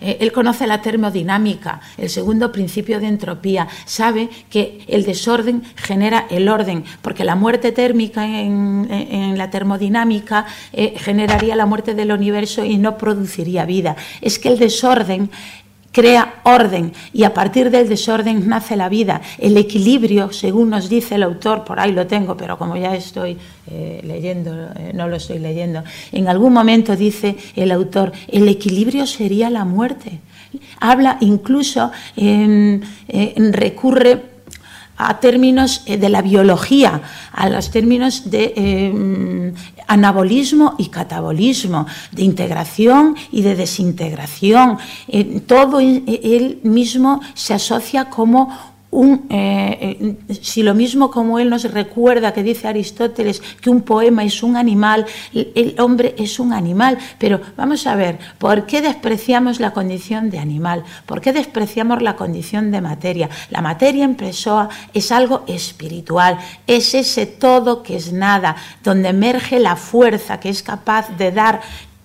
[0.00, 6.26] eh, él conoce la termodinámica, el segundo principio de entropía, sabe que el desorden genera
[6.30, 12.64] el orden, porque la muerte térmica en, la termodinámica eh, generaría la muerte del universo
[12.64, 13.96] y no produciría vida.
[14.20, 15.30] Es que el desorden
[15.92, 19.20] crea orden y a partir del desorden nace la vida.
[19.38, 23.36] El equilibrio, según nos dice el autor, por ahí lo tengo, pero como ya estoy
[23.70, 29.06] eh, leyendo, eh, no lo estoy leyendo, en algún momento dice el autor, el equilibrio
[29.06, 30.20] sería la muerte.
[30.80, 32.82] Habla incluso, en,
[33.52, 34.20] recurre
[35.00, 37.00] a términos eh, de la biología,
[37.32, 39.54] a los términos de eh,
[39.86, 44.78] anabolismo y catabolismo, de integración y de desintegración.
[45.08, 48.50] Eh, todo él mismo se asocia como
[48.92, 54.24] eh, eh, si lo mismo como él nos recuerda que dice Aristóteles que un poema
[54.24, 59.60] es un animal, el hombre es un animal, pero vamos a ver, ¿por qué despreciamos
[59.60, 60.82] la condición de animal?
[61.06, 63.30] ¿Por qué despreciamos la condición de materia?
[63.50, 69.60] La materia en Pessoa es algo espiritual, es ese todo que es nada, donde emerge
[69.60, 71.60] la fuerza que es capaz de dar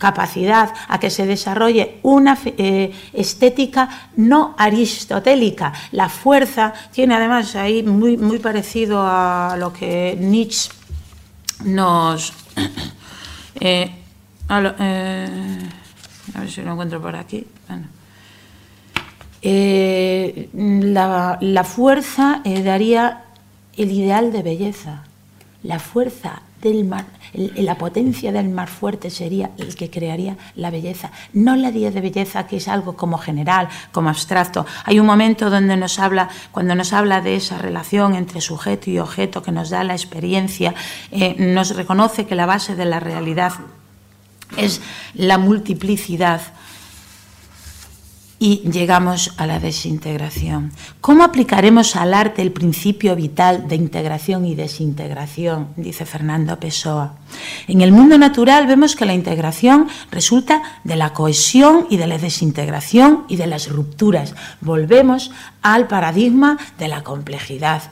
[0.06, 5.74] capacidad a que se desarrolle una eh, estética no aristotélica.
[5.94, 10.70] La fuerza tiene además ahí muy, muy parecido a lo que Nietzsche
[11.66, 12.34] nos...
[13.58, 13.90] Eh,
[14.50, 15.60] eh,
[16.34, 17.48] a, ver si lo encuentro por aquí.
[20.52, 23.24] la, fuerza daría
[23.78, 25.04] el ideal de belleza.
[25.64, 31.12] La fuerza del mar, la potencia del mar fuerte sería el que crearía la belleza,
[31.34, 34.66] no la idea de belleza que es algo como general, como abstracto.
[34.84, 39.00] Hay un momento donde nos habla, cuando nos habla de esa relación entre sujeto y
[39.00, 40.74] objeto que nos da la experiencia,
[41.12, 43.54] eh, nos reconoce que la base de la realidad
[44.58, 44.82] es
[45.14, 46.42] la multiplicidad
[48.38, 50.72] y llegamos a la desintegración.
[51.00, 55.70] ¿Cómo aplicaremos al arte el principio vital de integración y desintegración?
[55.78, 57.14] Dice Fernando Pessoa.
[57.68, 62.18] En el mundo natural vemos que la integración resulta de la cohesión y de la
[62.18, 64.36] desintegración y de las rupturas.
[64.60, 67.84] Volvemos al paradigma de la complejidad.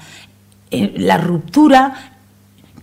[0.72, 2.13] Eh, la ruptura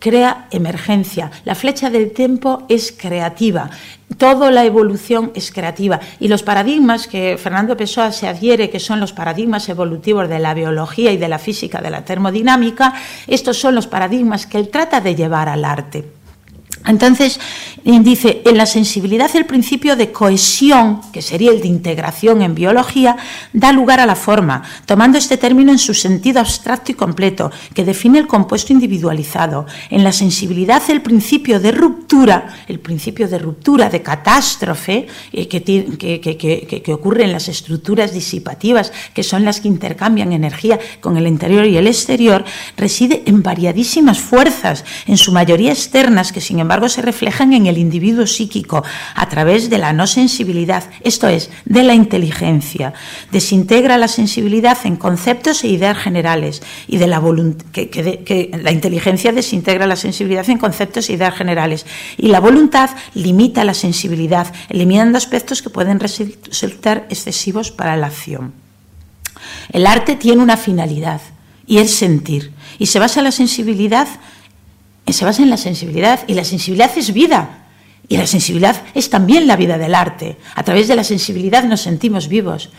[0.01, 1.31] crea emergencia.
[1.45, 3.71] La flecha del tiempo es creativa.
[4.19, 6.01] Toda la evolución es creativa.
[6.19, 10.55] Y los paradigmas que Fernando Pessoa se adhiere, que son los paradigmas evolutivos de la
[10.55, 12.95] biología y de la física, de la termodinámica,
[13.29, 16.20] estos son los paradigmas que él trata de llevar al arte.
[16.87, 17.39] Entonces,
[17.85, 23.17] dice, en la sensibilidad el principio de cohesión, que sería el de integración en biología,
[23.53, 27.85] da lugar a la forma, tomando este término en su sentido abstracto y completo, que
[27.85, 29.67] define el compuesto individualizado.
[29.91, 35.63] En la sensibilidad el principio de ruptura, el principio de ruptura, de catástrofe, eh, que,
[35.63, 41.67] que, ocurre en las estructuras disipativas, que son las que intercambian energía con el interior
[41.67, 42.45] y el exterior,
[42.77, 47.67] reside en variadísimas fuerzas, en su mayoría externas, que sin embargo embargo, se reflejan en
[47.67, 48.85] el individuo psíquico
[49.17, 52.95] a través de la no sensibilidad, esto es, de la inteligencia.
[53.33, 57.21] Desintegra la sensibilidad en conceptos e ideas generales y de la
[57.73, 62.91] que, que la inteligencia desintegra la sensibilidad en conceptos e ideas generales y la voluntad
[63.15, 68.53] limita la sensibilidad, eliminando aspectos que pueden resultar excesivos para la acción.
[69.71, 71.21] El arte tiene una finalidad
[71.67, 74.07] y es sentir y se basa en la sensibilidad
[75.07, 77.57] se basa en la sensibilidad y la sensibilidad es vida.
[78.09, 80.37] Y la sensibilidad es también la vida del arte.
[80.57, 82.71] A través de la sensibilidad nos sentimos vivos.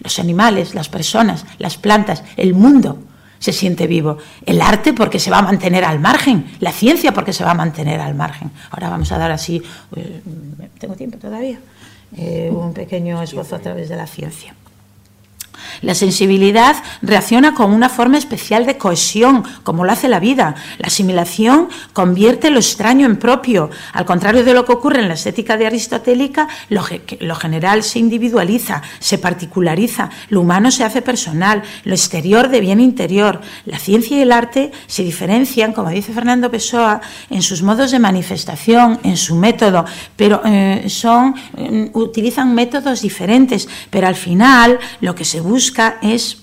[0.00, 2.98] Los animales, las personas, las plantas, el mundo
[3.38, 4.18] se siente vivo.
[4.44, 6.44] El arte porque se va a mantener al margen.
[6.58, 8.50] La ciencia porque se va a mantener al margen.
[8.70, 9.62] Ahora vamos a dar así,
[9.96, 10.22] eh,
[10.78, 11.58] ¿tengo tiempo todavía?
[12.16, 14.54] Eh, un pequeño esbozo a través de la ciencia.
[15.82, 20.54] La sensibilidad reacciona con una forma especial de cohesión, como lo hace la vida.
[20.78, 23.70] La asimilación convierte lo extraño en propio.
[23.92, 28.82] Al contrario de lo que ocurre en la estética de aristotélica, lo, general se individualiza,
[28.98, 33.40] se particulariza, lo humano se hace personal, lo exterior deviene interior.
[33.64, 37.98] La ciencia y el arte se diferencian, como dice Fernando Pessoa, en sus modos de
[37.98, 45.14] manifestación, en su método, pero eh, son, eh, utilizan métodos diferentes, pero al final lo
[45.14, 45.69] que se busca
[46.02, 46.40] es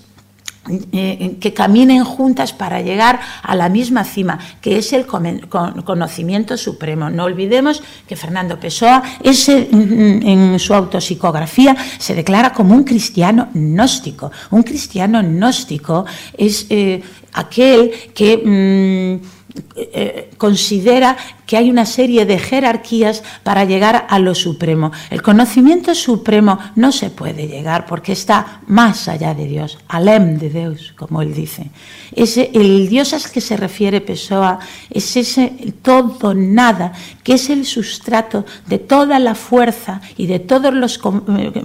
[0.92, 7.08] eh, que caminen juntas para llegar a la misma cima, que es el conocimiento supremo.
[7.08, 14.30] No olvidemos que Fernando Pessoa en su autopsicografía se declara como un cristiano gnóstico.
[14.50, 16.04] Un cristiano gnóstico
[16.36, 19.22] es eh, aquel que...
[19.24, 19.37] Mm,
[19.76, 21.16] eh, considera
[21.46, 24.92] que hay una serie de jerarquías para llegar a lo supremo.
[25.08, 30.50] El conocimiento supremo no se puede llegar porque está más allá de Dios, alem de
[30.50, 31.70] Dios, como él dice.
[32.14, 34.58] Ese, el Dios al que se refiere Pessoa
[34.90, 36.92] es ese todo nada,
[37.24, 41.62] que es el sustrato de toda la fuerza y de todos los eh,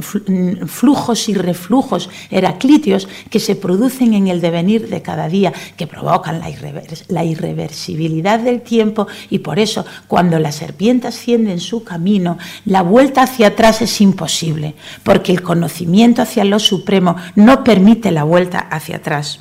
[0.65, 6.39] flujos y reflujos heraclíteos que se producen en el devenir de cada día, que provocan
[6.39, 6.49] la,
[7.09, 12.81] la irreversibilidad del tiempo y por eso cuando la serpiente asciende en su camino, la
[12.81, 18.59] vuelta hacia atrás es imposible, porque el conocimiento hacia lo supremo no permite la vuelta
[18.59, 19.39] hacia atrás.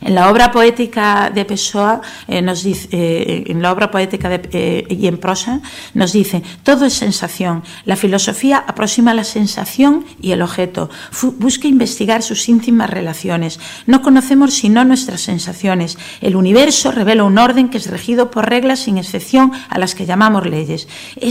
[0.00, 4.86] En la obra poética de Pessoa, eh, nos dice, eh, en la obra poética eh,
[4.88, 5.60] y en prosa,
[5.92, 7.62] nos dice, todo es sensación.
[7.84, 10.88] La filosofía aproxima la sensación y el objeto,
[11.38, 13.60] busca investigar sus íntimas relaciones.
[13.86, 15.98] No conocemos sino nuestras sensaciones.
[16.20, 20.06] El universo revela un orden que es regido por reglas sin excepción a las que
[20.06, 20.88] llamamos leyes.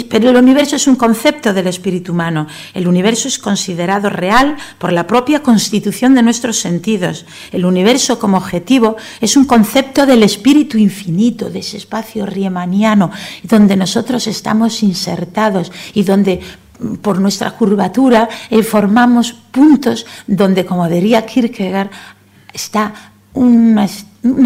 [0.09, 2.47] pero el universo es un concepto del espíritu humano.
[2.73, 7.25] El universo es considerado real por la propia constitución de nuestros sentidos.
[7.51, 8.41] El universo como
[9.21, 13.11] es un concepto del espíritu infinito, de ese espacio riemaniano,
[13.43, 16.39] donde nosotros estamos insertados y donde
[16.79, 21.89] mm, por nuestra curvatura eh, formamos puntos donde, como diría Kierkegaard,
[22.53, 22.93] está
[23.33, 23.85] una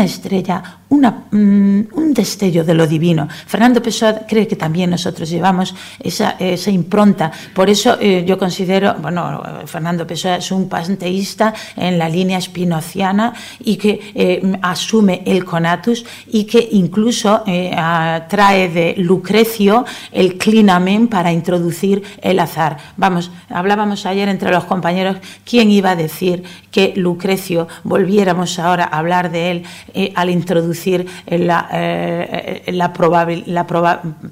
[0.04, 3.28] estrella, mm, un destello de lo divino.
[3.48, 6.36] Fernando Pessoa cree que también nosotros llevamos esa,
[6.72, 7.32] impronta.
[7.54, 13.34] Por eso eh, yo considero, bueno, Fernando Pessoa es un panteísta en la línea spinociana
[13.60, 17.72] y que eh, asume el conatus y que incluso eh,
[18.30, 22.78] trae de Lucrecio el clinamen para introducir el azar.
[22.98, 29.00] Vamos, hablábamos ayer entre los compañeros quién iba a decir que Lucrecio, volviéramos ahora a
[29.00, 29.64] hablar de él
[30.16, 30.83] al introducir
[31.26, 32.94] la, eh, la,
[33.46, 33.68] la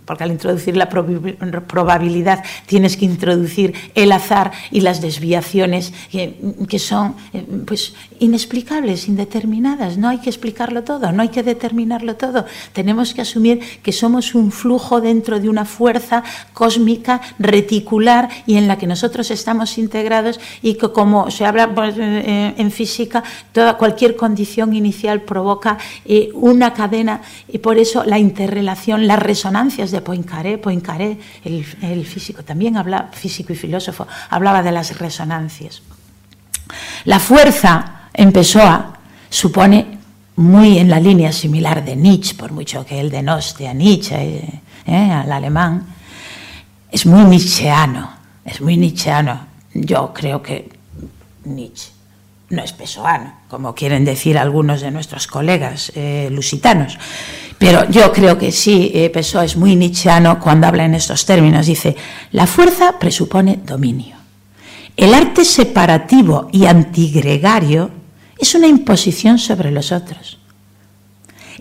[0.05, 7.15] porque al introducir la probabilidad tienes que introducir el azar y las desviaciones que, son
[7.33, 9.97] eh, pues inexplicables, indeterminadas.
[9.97, 12.45] No hay que explicarlo todo, no hay que determinarlo todo.
[12.73, 16.23] Tenemos que asumir que somos un flujo dentro de una fuerza
[16.53, 21.95] cósmica reticular y en la que nosotros estamos integrados y que como se habla pues,
[21.97, 25.77] eh, en física, toda cualquier condición inicial provoca
[26.41, 32.43] una cadena y por eso la interrelación, las resonancias de Poincaré, Poincaré, el, el físico
[32.43, 35.81] también habla, físico y filósofo, hablaba de las resonancias.
[37.05, 38.97] La fuerza en Pessoa
[39.29, 39.99] supone
[40.37, 44.61] muy en la línea similar de Nietzsche, por mucho que él denoste a Nietzsche, eh,
[44.87, 45.85] eh, al alemán,
[46.91, 48.11] es muy nietzscheano,
[48.43, 49.47] es muy nietzscheano.
[49.73, 50.69] Yo creo que
[51.45, 52.00] Nietzsche
[52.51, 56.97] no es pesoano, como quieren decir algunos de nuestros colegas eh, lusitanos.
[57.57, 61.67] Pero yo creo que sí, eh, Pessoa es muy nichiano cuando habla en estos términos.
[61.67, 61.95] Dice,
[62.31, 64.15] la fuerza presupone dominio.
[64.97, 67.91] El arte separativo y antigregario
[68.37, 70.39] es una imposición sobre los otros.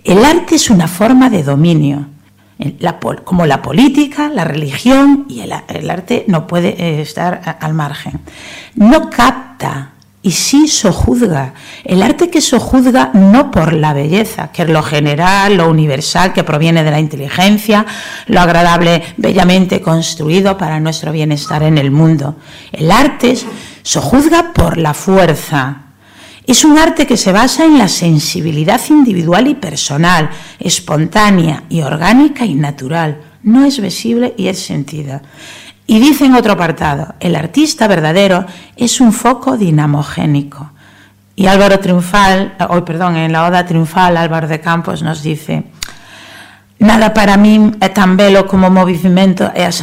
[0.03, 2.07] El arte es una forma de dominio,
[3.25, 8.21] como la política, la religión y el, arte no puede eh, estar al margen.
[8.75, 11.55] No capta y sí sojuzga.
[11.85, 16.45] El arte que sojuzga no por la belleza, que es lo general, lo universal, que
[16.45, 17.87] proviene de la inteligencia,
[18.27, 22.37] lo agradable, bellamente construido para nuestro bienestar en el mundo.
[22.71, 23.37] El arte
[23.83, 25.85] sojuzga por la fuerza.
[26.47, 32.45] Es un arte que se basa en la sensibilidad individual y personal, espontánea y orgánica
[32.45, 33.23] y natural.
[33.43, 35.23] No es visible y es sentida.
[35.91, 40.71] Y dice en otro apartado, el artista verdadero es un foco dinamogénico.
[41.35, 45.65] Y Álvaro Triunfal, hoy perdón, en la Oda Triunfal Álvaro de Campos nos dice,
[46.79, 49.83] nada para mí es tan bello como movimiento e as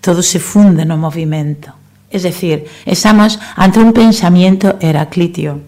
[0.00, 1.70] todo se funde no movimiento.
[2.10, 5.60] Es decir, estamos ante un pensamiento heraclitio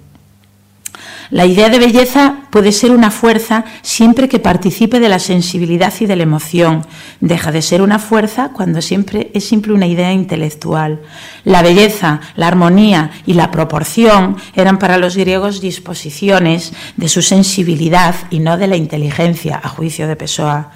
[1.31, 6.07] la idea de belleza puede ser una fuerza siempre que participe de la sensibilidad y
[6.07, 6.87] de la emoción.
[7.20, 11.03] Deja de ser una fuerza cuando siempre es simple una idea intelectual.
[11.45, 18.14] La belleza, la armonía y la proporción eran para los griegos disposiciones de su sensibilidad
[18.31, 20.70] y no de la inteligencia, a juicio de Pessoa.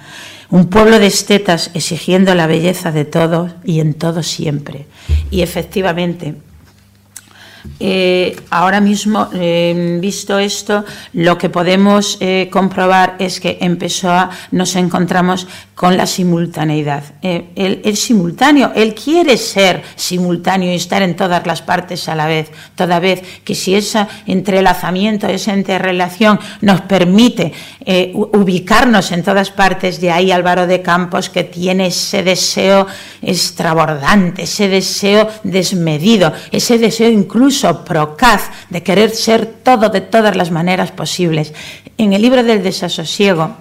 [0.51, 4.85] Un pueblo de estetas exigiendo la belleza de todos y en todo siempre.
[5.31, 6.35] Y efectivamente,
[7.79, 10.83] eh, ahora mismo, eh, visto esto,
[11.13, 17.03] lo que podemos eh, comprobar es que en PSOA nos encontramos con la simultaneidad.
[17.21, 22.27] Él es simultáneo, él quiere ser simultáneo y estar en todas las partes a la
[22.27, 27.51] vez, toda vez que si ese entrelazamiento, esa interrelación nos permite
[28.13, 32.85] ubicarnos en todas partes, de ahí Álvaro de Campos que tiene ese deseo
[33.21, 37.52] extrabordante, ese deseo desmedido, ese deseo incluso
[37.85, 41.53] procaz de querer ser todo de todas las maneras posibles.
[41.97, 43.57] En el libro del desasosiego,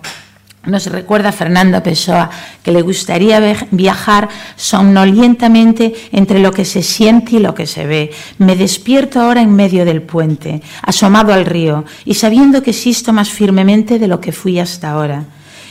[0.64, 2.30] nos recuerda Fernando Pessoa
[2.62, 3.40] que le gustaría
[3.72, 8.12] viajar somnolientamente entre lo que se siente y lo que se ve.
[8.38, 13.30] Me despierto ahora en medio del puente, asomado al río y sabiendo que existo más
[13.30, 15.24] firmemente de lo que fui hasta ahora.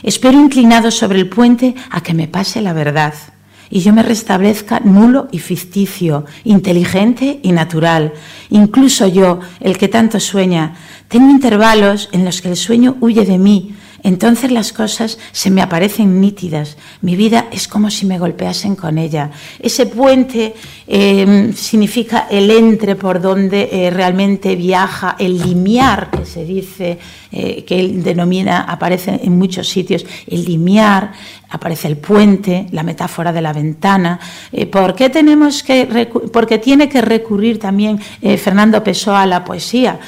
[0.04, 3.14] Espero inclinado sobre el puente a que me pase la verdad
[3.72, 8.14] y yo me restablezca nulo y ficticio, inteligente y natural.
[8.50, 10.76] Incluso yo, el que tanto sueña,
[11.08, 15.62] tengo intervalos en los que el sueño huye de mí, entonces las cosas se me
[15.62, 16.78] aparecen nítidas.
[17.02, 19.32] Mi vida es como si me golpeasen con ella.
[19.60, 20.54] Ese puente
[20.88, 26.98] eh, significa el entre por donde eh, realmente viaja, el limiar, que se dice,
[27.32, 31.12] eh, que él denomina, aparece en muchos sitios, el limiar,
[31.50, 34.20] aparece el puente, la metáfora de la ventana.
[34.72, 40.00] ¿Por qué tenemos que, porque tiene que recurrir también Fernando Pessoa a la poesía?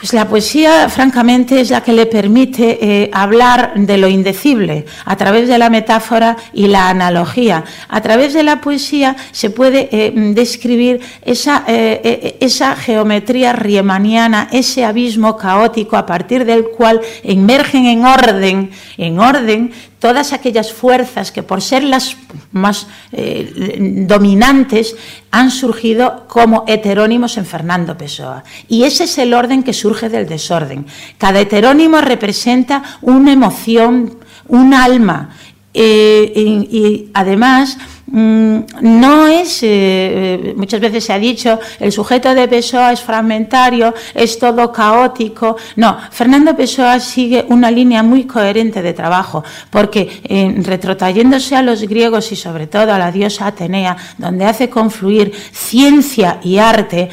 [0.00, 5.14] Pues la poesía, francamente, es la que le permite eh, hablar de lo indecible a
[5.14, 7.64] través de la metáfora y la analogía.
[7.86, 14.86] A través de la poesía se puede eh, describir esa, eh, esa geometría riemanniana, ese
[14.86, 19.70] abismo caótico a partir del cual emergen en orden, en orden
[20.00, 22.16] todas aquellas fuerzas que por ser las
[22.50, 23.76] más eh,
[24.08, 24.96] dominantes
[25.30, 28.42] han surgido como heterónimos en Fernando Pessoa.
[28.66, 30.86] Y ese es el orden que surge del desorden.
[31.18, 35.36] Cada heterónimo representa una emoción, un alma.
[35.72, 37.78] Eh, y además
[38.12, 43.94] no es, eh, eh, muchas veces se ha dicho, el sujeto de Pessoa es fragmentario,
[44.14, 45.56] es todo caótico.
[45.76, 51.82] No, Fernando Pessoa sigue una línea muy coherente de trabajo, porque eh, retrotrayéndose a los
[51.82, 57.08] griegos y sobre todo a la diosa Atenea, donde hace confluir ciencia y arte,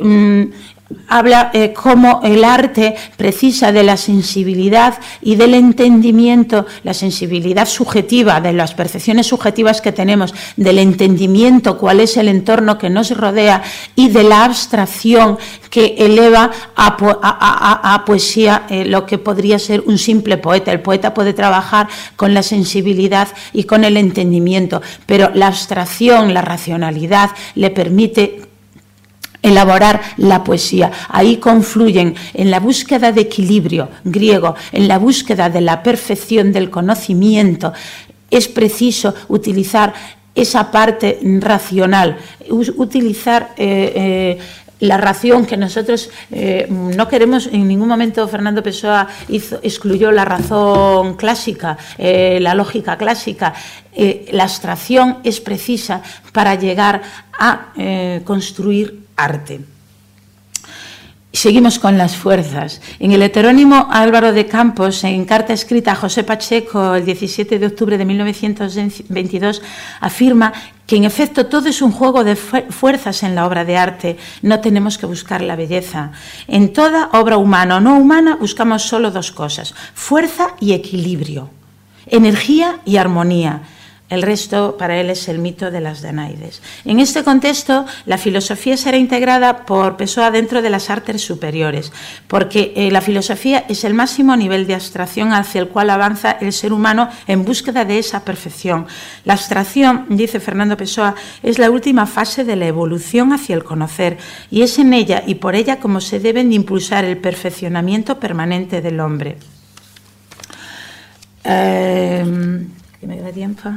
[0.00, 0.42] mm,
[1.06, 8.40] habla eh, cómo el arte precisa de la sensibilidad y del entendimiento, la sensibilidad subjetiva,
[8.40, 13.62] de las percepciones subjetivas que tenemos, del entendimiento, cuál es el entorno que nos rodea
[13.96, 15.38] y de la abstracción
[15.70, 20.72] que eleva a, poesía eh, lo que podría ser un simple poeta.
[20.72, 26.40] El poeta puede trabajar con la sensibilidad y con el entendimiento, pero la abstracción, la
[26.40, 28.47] racionalidad le permite
[29.42, 30.90] elaborar la poesía.
[31.08, 36.70] Ahí confluyen en la búsqueda de equilibrio griego, en la búsqueda de la perfección del
[36.70, 37.72] conocimiento.
[38.30, 39.94] Es preciso utilizar
[40.34, 42.16] esa parte racional,
[42.48, 44.38] utilizar eh, eh,
[44.80, 51.16] la ración que nosotros eh, no queremos en ningún momento Fernando Pessoa excluyó la razón
[51.16, 53.52] clásica la lógica clásica
[54.30, 56.00] la abstracción es precisa
[56.32, 57.02] para llegar
[57.36, 57.72] a
[58.22, 59.60] construir arte.
[61.30, 62.80] Seguimos con las fuerzas.
[62.98, 67.66] En el heterónimo Álvaro de Campos, en carta escrita a José Pacheco el 17 de
[67.66, 69.62] octubre de 1922,
[70.00, 70.54] afirma
[70.86, 74.60] que en efecto todo es un juego de fuerzas en la obra de arte, no
[74.60, 76.12] tenemos que buscar la belleza.
[76.48, 81.50] En toda obra humana o no humana buscamos solo dos cosas, fuerza y equilibrio,
[82.06, 83.62] energía y armonía.
[84.08, 86.62] El resto para él es el mito de las Danaides.
[86.86, 91.92] En este contexto, la filosofía será integrada por Pessoa dentro de las artes superiores,
[92.26, 96.54] porque eh, la filosofía es el máximo nivel de abstracción hacia el cual avanza el
[96.54, 98.86] ser humano en búsqueda de esa perfección.
[99.24, 104.16] La abstracción, dice Fernando Pessoa, es la última fase de la evolución hacia el conocer,
[104.50, 108.80] y es en ella y por ella como se deben de impulsar el perfeccionamiento permanente
[108.80, 109.36] del hombre.
[111.44, 112.24] Eh,
[113.00, 113.70] que me da tiempo.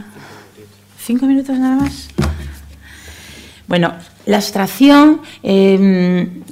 [0.99, 2.09] ¿Cinco minutos nada más?
[3.67, 3.93] Bueno,
[4.25, 6.43] la abstracción em,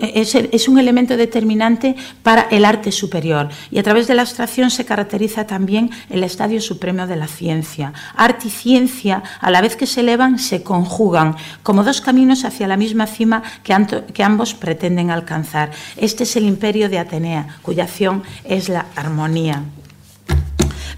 [0.00, 4.84] es, un elemento determinante para el arte superior y a través de la abstracción se
[4.84, 7.92] caracteriza también el estadio supremo de la ciencia.
[8.14, 11.34] Arte y ciencia, a la vez que se elevan, se conjugan
[11.64, 15.72] como dos caminos hacia la misma cima que ambos pretenden alcanzar.
[15.96, 19.64] Este es el imperio de Atenea, cuya acción es la armonía.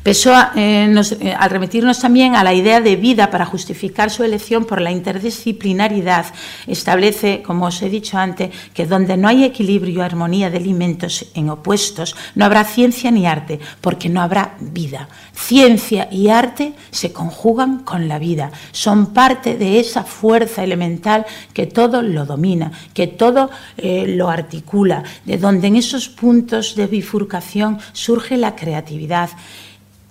[0.02, 4.64] Pessoa, eh, eh, al remitirnos también a la idea de vida para justificar su elección
[4.64, 6.26] por la interdisciplinaridad,
[6.66, 11.26] establece, como os he dicho antes, que donde no hay equilibrio y armonía de elementos
[11.34, 15.08] en opuestos, no habrá ciencia ni arte, porque no habrá vida.
[15.34, 21.66] Ciencia y arte se conjugan con la vida, son parte de esa fuerza elemental que
[21.66, 27.78] todo lo domina, que todo eh, lo articula, de donde en esos puntos de bifurcación
[27.92, 29.30] surge la creatividad.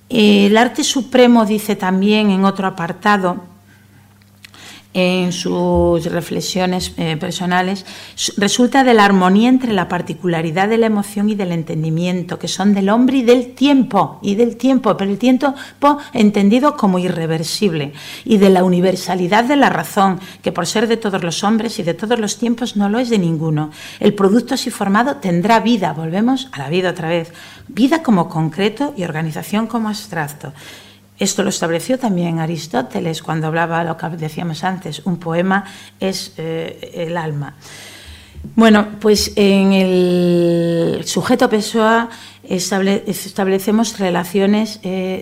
[0.10, 3.44] El arte supremo dice también en otro apartado,
[4.98, 7.86] en sus reflexiones eh, personales,
[8.36, 12.74] resulta de la armonía entre la particularidad de la emoción y del entendimiento, que son
[12.74, 15.54] del hombre y del tiempo, y del tiempo, pero el tiempo
[16.14, 17.94] entendido como irreversible,
[18.26, 21.84] y de la universalidad de la razón, que por ser de todos los hombres y
[21.84, 23.70] de todos los tiempos no lo es de ninguno.
[24.00, 27.32] El producto así formado tendrá vida, volvemos a la vida otra vez,
[27.68, 30.54] vida como concreto y organización como abstracto.
[31.20, 35.66] Esto lo estableció también Aristóteles cuando hablaba lo que decíamos antes, un poema
[36.00, 37.56] es eh, el alma.
[38.56, 42.10] Bueno, pues en el sujeto Pessoa
[42.44, 45.22] establecemos relaciones eh,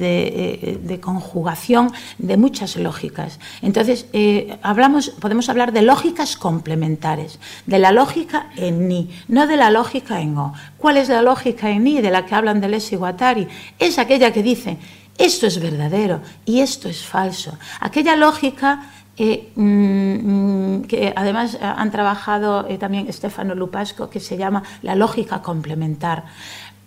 [0.00, 3.38] eh, de, conjugación de muchas lógicas.
[3.62, 9.56] Entonces, eh, hablamos, podemos hablar de lógicas complementares, de la lógica en ni, no de
[9.56, 10.52] la lógica en o.
[10.76, 13.48] ¿Cuál es la lógica en ni de la que hablan de Les Guattari?
[13.78, 14.78] Es aquella que dice,
[15.18, 17.56] esto es verdadero y esto es falso.
[17.80, 24.62] Aquella lógica eh, mm, que además han trabajado eh, también Stefano Lupasco, que se llama
[24.82, 26.24] la lógica complementar.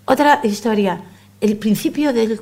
[0.05, 1.01] Otra historia,
[1.41, 2.37] el principio del,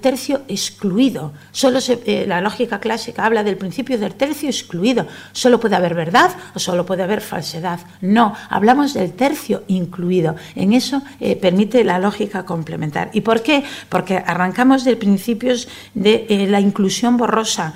[0.00, 1.32] tercio excluido.
[1.50, 5.06] Solo eh, la lógica clásica habla del principio del tercio excluido.
[5.32, 7.80] Solo puede haber verdad o solo puede haber falsedad.
[8.00, 10.36] No, hablamos del tercio incluido.
[10.54, 13.10] En eso eh, permite la lógica complementar.
[13.12, 13.62] ¿Y por qué?
[13.90, 17.74] Porque arrancamos de principios de eh, la inclusión borrosa.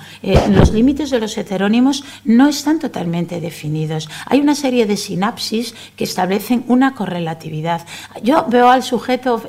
[0.49, 4.09] los límites de los heterónimos no están totalmente definidos.
[4.25, 7.85] Hay una serie de sinapsis que establecen una correlatividad.
[8.23, 9.43] Yo veo al sujeto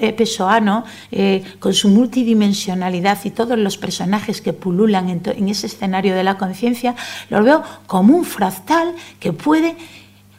[1.11, 6.39] eh, con su multidimensionalidad y todos los personajes que pululan en, ese escenario de la
[6.39, 6.95] conciencia,
[7.31, 9.77] lo veo como un fractal que puede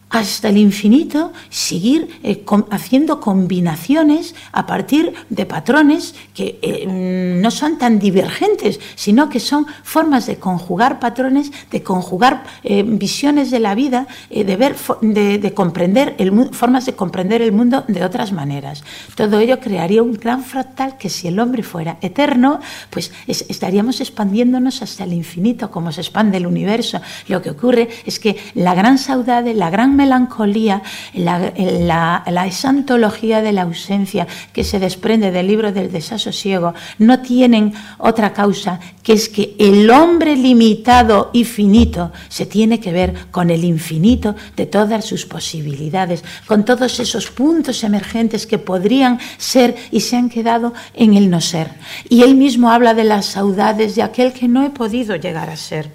[0.10, 7.52] hasta el infinito, seguir eh, haciendo combinaciones a partir de patrones que eh, mm, no
[7.52, 13.60] son tan divergentes, sino que son formas de conjugar patrones, de conjugar eh, visiones de
[13.60, 18.84] la vida, de ver, de, comprender el, formas de comprender el mundo de otras maneras.
[19.16, 24.82] Todo ello crearía un gran fractal que si el hombre fuera eterno, pues estaríamos expandiéndonos
[24.82, 27.02] hasta el infinito, como se expande el universo.
[27.28, 30.82] Lo que ocurre es que la gran saudade, la gran melancolía,
[31.14, 37.20] la, la, la esantología de la ausencia que se desprende del libro del desasosiego, no
[37.20, 43.14] tienen otra causa que es que el hombre limitado y finito se tiene que ver
[43.32, 49.76] con el infinito de todas sus posibilidades, con todos esos puntos emergentes que podrían ser
[49.92, 51.72] y se han quedado en el no ser.
[52.08, 55.58] Y él mismo habla de las saudades de aquel que no he podido llegar a
[55.58, 55.92] ser.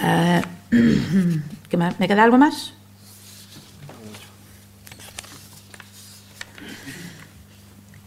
[0.00, 0.42] Uh,
[1.76, 2.72] ¿Me queda algo más?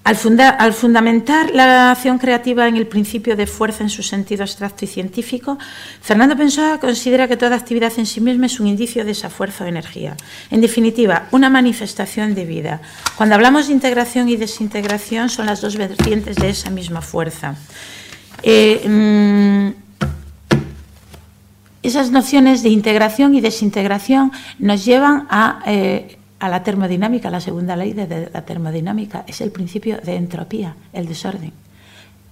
[0.04, 4.88] Al, fundamentar la acción creativa en el principio de fuerza en su sentido abstracto y
[4.88, 5.60] científico,
[6.02, 9.64] Fernando Pessoa considera que toda actividad en sí misma es un indicio de esa fuerza
[9.64, 10.18] o energía.
[10.50, 12.82] En definitiva, una manifestación de vida.
[13.16, 17.56] Cuando hablamos de integración y desintegración, son las dos vertientes de esa misma fuerza.
[18.44, 19.91] Eh, mm,
[21.84, 25.28] esas nociones de integración y desintegración nos llevan
[25.66, 30.76] eh, a, la termodinámica, la segunda ley de la termodinámica, es el principio de entropía,
[30.94, 31.54] el desorden,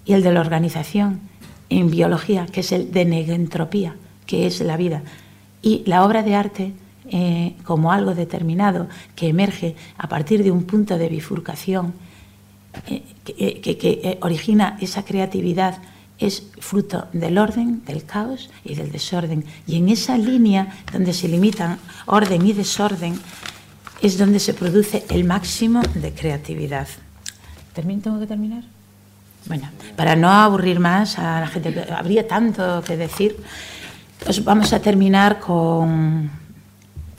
[0.05, 1.21] y el de la organización
[1.69, 3.95] en biología, que es el de negentropía,
[4.25, 5.01] que es la vida.
[5.61, 6.73] Y la obra de arte,
[7.11, 11.93] eh, como algo determinado que emerge a partir de un punto de bifurcación,
[12.87, 15.79] eh, que origina esa creatividad,
[16.19, 19.45] es fruto del orden, del caos y del desorden.
[19.65, 23.19] Y en esa línea donde se limitan orden y desorden
[24.01, 26.87] es donde se produce el máximo de creatividad.
[27.73, 28.63] ¿Tengo que terminar?
[29.45, 33.37] Bueno, para no aburrir más a la gente, habría tanto que decir,
[34.23, 36.29] pues vamos a terminar con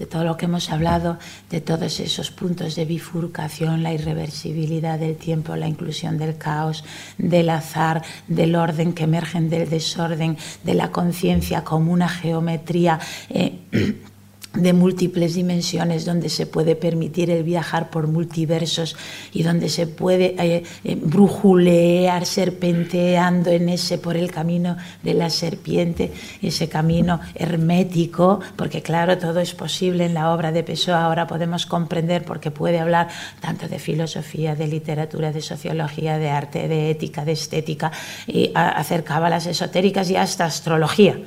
[0.01, 1.19] de todo lo que hemos hablado,
[1.51, 6.85] de todos esos puntos de bifurcación, la irreversibilidad del tiempo, la inclusión del caos,
[7.19, 12.99] del azar, del orden que emergen del desorden, de la conciencia como una geometría.
[13.29, 13.59] Eh,
[14.55, 18.97] de múltiples dimensiones donde se puede permitir el viajar por multiversos
[19.33, 25.31] y donde se puede eh, eh, brujulear serpenteando en ese por el camino de la
[25.31, 31.29] serpiente, ese camino hermético, porque claro, todo es posible en la obra de Pessoa, ahora
[31.29, 33.09] podemos comprender porque puede hablar
[33.41, 37.93] tanto de filosofía, de literatura, de sociología, de arte, de ética, de estética,
[38.27, 41.21] y hacer cábalas esotéricas y hasta astrología.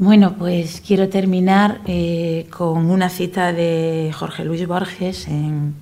[0.00, 5.74] Bueno, pues quiero terminar eh, con una cita de Jorge Luis Borges en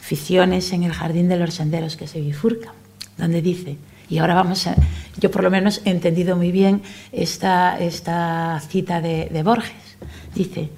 [0.00, 2.74] Ficciones en el Jardín de los Senderos que se bifurca,
[3.16, 3.76] donde dice,
[4.08, 4.74] y ahora vamos a,
[5.20, 9.96] yo por lo menos he entendido muy bien esta, esta cita de, de Borges,
[10.34, 10.70] dice,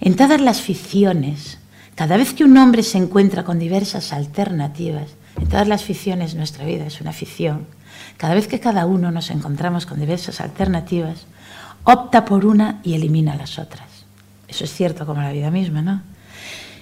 [0.00, 1.58] en todas las ficciones,
[1.96, 6.64] cada vez que un hombre se encuentra con diversas alternativas, en todas las ficciones nuestra
[6.64, 7.66] vida es una ficción,
[8.16, 11.26] cada vez que cada uno nos encontramos con diversas alternativas,
[11.90, 13.88] opta por una y elimina las otras.
[14.46, 16.02] Eso es cierto como la vida misma, ¿no?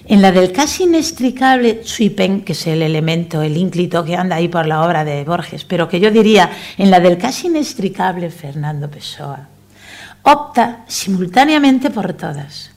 [0.05, 4.49] En la del casi inextricable Suipen, que es el elemento, el ínclito que anda ahí
[4.49, 8.89] por la obra de Borges, pero que yo diría, en la del casi inextricable Fernando
[8.89, 9.47] Pessoa,
[10.23, 12.71] opta simultáneamente por todas.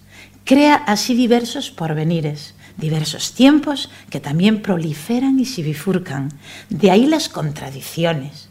[0.45, 6.33] Crea así diversos porvenires, diversos tiempos que también proliferan y se bifurcan.
[6.69, 8.49] De ahí las contradicciones.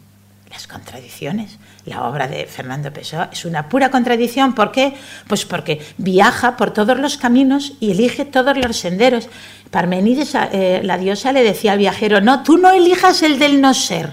[0.50, 1.60] Las contradicciones
[1.90, 4.54] la obra de Fernando Pessoa es una pura contradicción.
[4.54, 4.94] ¿Por qué?
[5.28, 9.28] Pues porque viaja por todos los caminos y elige todos los senderos.
[9.72, 13.74] Parmenides, eh, la diosa, le decía al viajero, no, tú no elijas el del no
[13.74, 14.12] ser.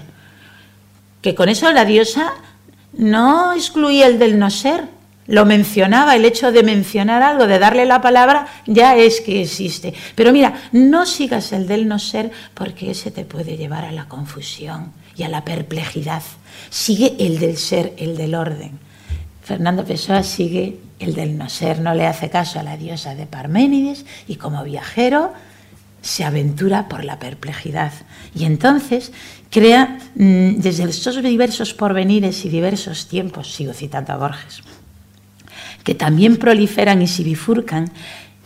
[1.21, 2.33] Que con eso la diosa
[2.93, 4.85] no excluía el del no ser,
[5.27, 9.93] lo mencionaba, el hecho de mencionar algo, de darle la palabra, ya es que existe.
[10.15, 14.07] Pero mira, no sigas el del no ser porque ese te puede llevar a la
[14.07, 16.23] confusión y a la perplejidad.
[16.69, 18.79] Sigue el del ser, el del orden.
[19.43, 23.25] Fernando Pessoa sigue el del no ser, no le hace caso a la diosa de
[23.25, 25.33] Parménides y como viajero
[26.01, 27.91] se aventura por la perplejidad.
[28.35, 29.11] Y entonces
[29.49, 34.61] crea mm, desde estos diversos porvenires y diversos tiempos, sigo citando a Borges,
[35.83, 37.91] que también proliferan y se bifurcan,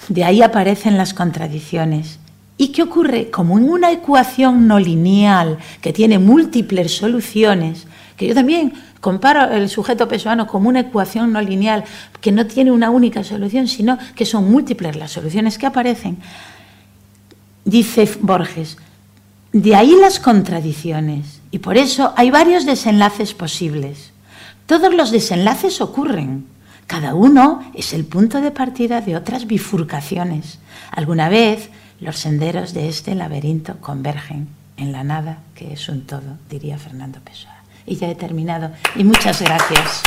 [0.07, 2.19] de ahí aparecen las contradicciones.
[2.61, 3.31] ¿Y qué ocurre?
[3.31, 9.67] Como en una ecuación no lineal que tiene múltiples soluciones, que yo también comparo el
[9.67, 11.85] sujeto pesoano como una ecuación no lineal
[12.21, 16.19] que no tiene una única solución, sino que son múltiples las soluciones que aparecen,
[17.65, 18.77] dice Borges,
[19.51, 24.11] de ahí las contradicciones y por eso hay varios desenlaces posibles.
[24.67, 26.45] Todos los desenlaces ocurren,
[26.85, 30.59] cada uno es el punto de partida de otras bifurcaciones.
[30.91, 36.37] Alguna vez los senderos de este laberinto convergen en la nada, que es un todo,
[36.49, 37.53] diría Fernando Pessoa.
[37.85, 38.71] Y ya he terminado.
[38.95, 40.01] Y muchas gracias.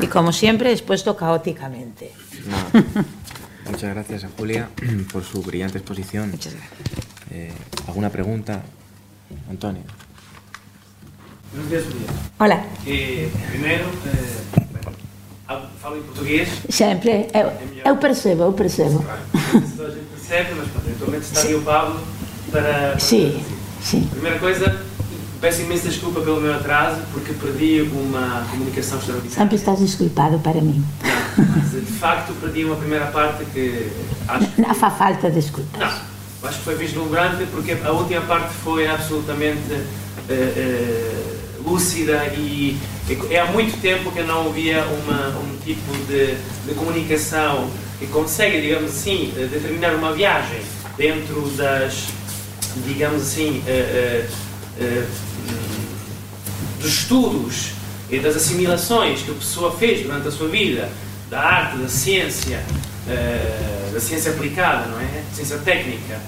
[0.00, 2.12] Y como siempre, expuesto caóticamente.
[3.70, 4.68] Muchas gracias a Julia
[5.12, 6.30] por su brillante exposición.
[6.30, 6.80] Muchas gracias.
[7.30, 7.52] Eh,
[7.86, 8.62] ¿Alguna pregunta?
[9.48, 9.82] Antonio.
[11.52, 12.06] Buenos días, Julia.
[12.38, 12.64] Hola.
[12.86, 14.96] Eh, primeiro, eh, bueno,
[15.80, 16.48] falo em português.
[16.68, 17.28] Sempre.
[17.34, 17.52] Eu,
[17.84, 19.04] eu percebo, eu percebo.
[19.76, 22.00] Toda a gente percebe, mas pronto, está ali o Pablo
[22.52, 22.62] para.
[22.62, 23.56] para Sim, traduzir.
[23.82, 24.08] sim.
[24.12, 24.80] Primeira coisa,
[25.40, 29.38] peço imensa desculpa pelo meu atraso, porque perdi uma comunicação extraordinária.
[29.38, 30.84] Sempre estás desculpado para mim.
[31.36, 33.90] Não, mas de facto perdi uma primeira parte que
[34.28, 34.60] acho que.
[34.60, 35.80] Não fa falta desculpas.
[35.80, 41.29] Não, acho que foi vislumbrante porque a última parte foi absolutamente eh, eh,
[41.64, 42.76] lúcida e
[43.10, 48.60] e há muito tempo que não ouvia uma, um tipo de, de comunicação que consegue,
[48.60, 50.60] digamos assim, eh, determinar uma viagem
[50.96, 52.06] dentro das,
[52.86, 54.28] digamos assim, eh, eh,
[54.80, 55.06] eh,
[56.80, 57.72] dos estudos
[58.08, 60.88] e das assimilações que a pessoa fez durante a sua vida,
[61.28, 62.60] da arte, da ciência,
[63.92, 65.22] da ciência aplicada, não é?
[65.32, 66.18] Ciência técnica.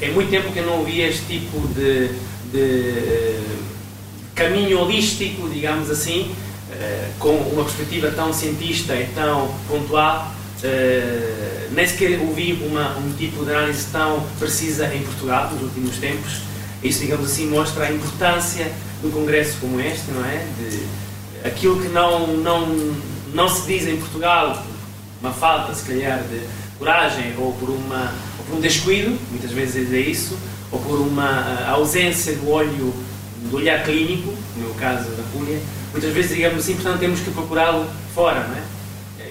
[0.00, 2.08] É muito tempo que não ouvia este tipo de,
[2.50, 3.40] de
[4.40, 6.34] caminho holístico, digamos assim,
[6.72, 10.32] eh, com uma perspectiva tão cientista e tão pontual.
[10.64, 15.98] eh, nem sequer ouvi uma, um tipo de análise tão precisa em Portugal nos últimos
[15.98, 16.40] tempos.
[16.82, 20.46] Isso, digamos assim, mostra a importância de um congresso como este, não é?
[20.58, 20.86] De
[21.46, 22.66] aquilo que não, não,
[23.34, 24.64] não se diz em Portugal,
[25.20, 26.40] uma falta, se calhar, de
[26.78, 30.36] coragem ou por, uma, ou por um descuido, muitas vezes é isso,
[30.72, 32.94] ou por uma ausência do olho,
[33.48, 35.58] do olhar clínico, no meu caso da Púlia,
[35.92, 38.62] muitas vezes, digamos assim, portanto, temos que procurá-lo fora, não é?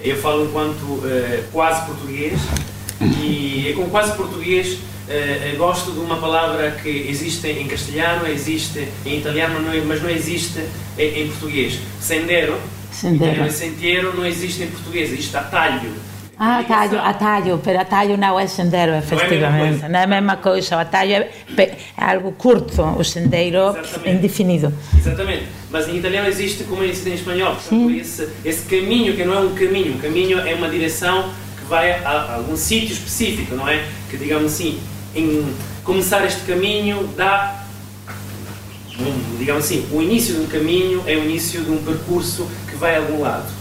[0.02, 2.40] Eu falo enquanto eh, quase português
[3.00, 9.18] e com quase português eh, gosto de uma palavra que existe em castelhano, existe em
[9.18, 10.60] italiano, mas não, existe
[10.96, 11.78] em, em português.
[12.00, 12.56] Sendero,
[12.92, 13.32] Sendero.
[13.32, 15.92] italiano sentiero, não existe em português, existe atalho.
[16.42, 19.84] Ah, atallo, atallo, pero atallo non é sendero, efectivamente.
[19.84, 24.08] Non é a mesma coisa, o atallo é, pe- é algo curto, o sendeiro Exatamente.
[24.16, 24.72] indefinido.
[24.96, 25.44] Exatamente.
[25.68, 27.60] Mas em italiano existe como existe em espanhol.
[27.60, 31.28] Portanto, esse, esse caminho que não é um caminho, um caminho é uma direção
[31.60, 33.84] que vai a, a algum sítio específico, não é?
[34.08, 34.80] Que digamos assim,
[35.14, 35.44] em
[35.84, 37.64] começar este caminho dá,
[39.38, 42.96] digamos assim, o início de um caminho é o início de um percurso que vai
[42.96, 43.59] a algum lado.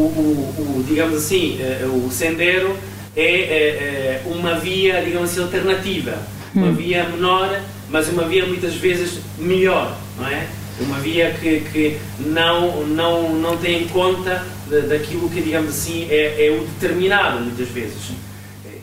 [0.00, 2.74] O, o- o, digamos assim, eh, o sendero
[3.14, 6.16] é, eh, eh, uma via, digamos assim, alternativa.
[6.54, 10.46] Uma via menor, mas uma via muitas vezes melhor, não é?
[10.80, 16.06] Uma via que, que não, não, não tem em conta da- daquilo que, digamos assim,
[16.10, 18.12] é, é o determinado, muitas vezes.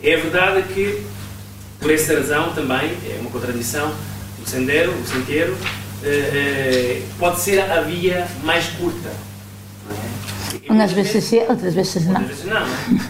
[0.02, 1.02] É verdade que,
[1.80, 3.92] por essa razão também, é uma contradição,
[4.40, 5.56] o sendero, o sentiero,
[6.04, 9.10] eh, eh, pode ser a via mais curta.
[10.68, 10.76] Não?
[10.76, 12.12] Unhas veces sí, outras veces non.
[12.20, 12.60] Outras vezes não.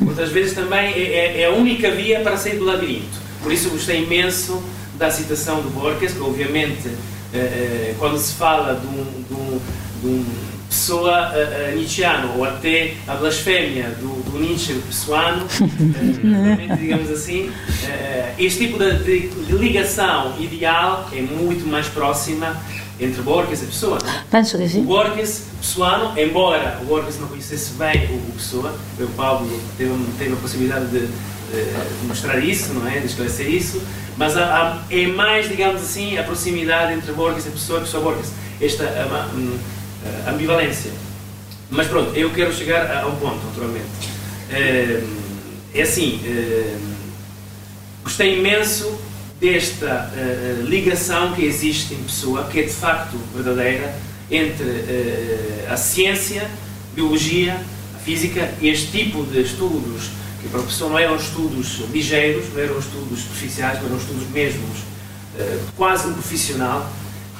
[0.00, 0.08] não?
[0.08, 1.00] Outras vezes também é,
[1.36, 3.18] é- é a única via para sair do labirinto.
[3.42, 4.62] Por isso gostei imenso
[4.98, 6.88] da citação do Borges, que obviamente,
[7.32, 9.60] eh, eh, quando se fala de um, de um,
[10.02, 10.24] de um
[10.68, 15.46] pessoa eh, nietzscheano, ou até a blasfémia do, do Nietzsche pessoano,
[16.78, 17.50] digamos assim,
[18.38, 22.56] este tipo de- de ligação ideal é muito mais próxima
[23.00, 23.98] entre Borges e Pessoa.
[24.04, 24.22] é?
[24.30, 24.80] Penso que O sí.
[24.80, 30.32] Borges pessoano, embora o Borges não conhecesse bem o, o Pessoa, o Pablo teve, teve
[30.32, 31.08] a possibilidade de,
[32.06, 32.98] mostrar isso, não é?
[32.98, 33.80] De esclarecer isso,
[34.16, 38.02] mas há, há, é mais, digamos assim, a proximidade entre Borges e Pessoa e Pessoa
[38.02, 38.30] Borges.
[38.60, 40.90] Esta a, a ambivalência.
[41.70, 43.86] Mas pronto, eu quero chegar a, a um ponto, naturalmente.
[44.50, 45.02] É,
[45.74, 46.76] é assim, é,
[48.02, 48.98] gostei imenso
[49.40, 53.94] desta uh, ligação que existe em Pessoa, que é de facto verdadeira,
[54.30, 56.48] entre uh, a ciência,
[56.94, 57.60] biologia,
[57.94, 60.10] a física, este tipo de estudos,
[60.42, 64.78] que para a pessoa não eram estudos ligeiros, não eram estudos superficiais, eram estudos mesmos,
[64.78, 66.90] uh, quase um profissional,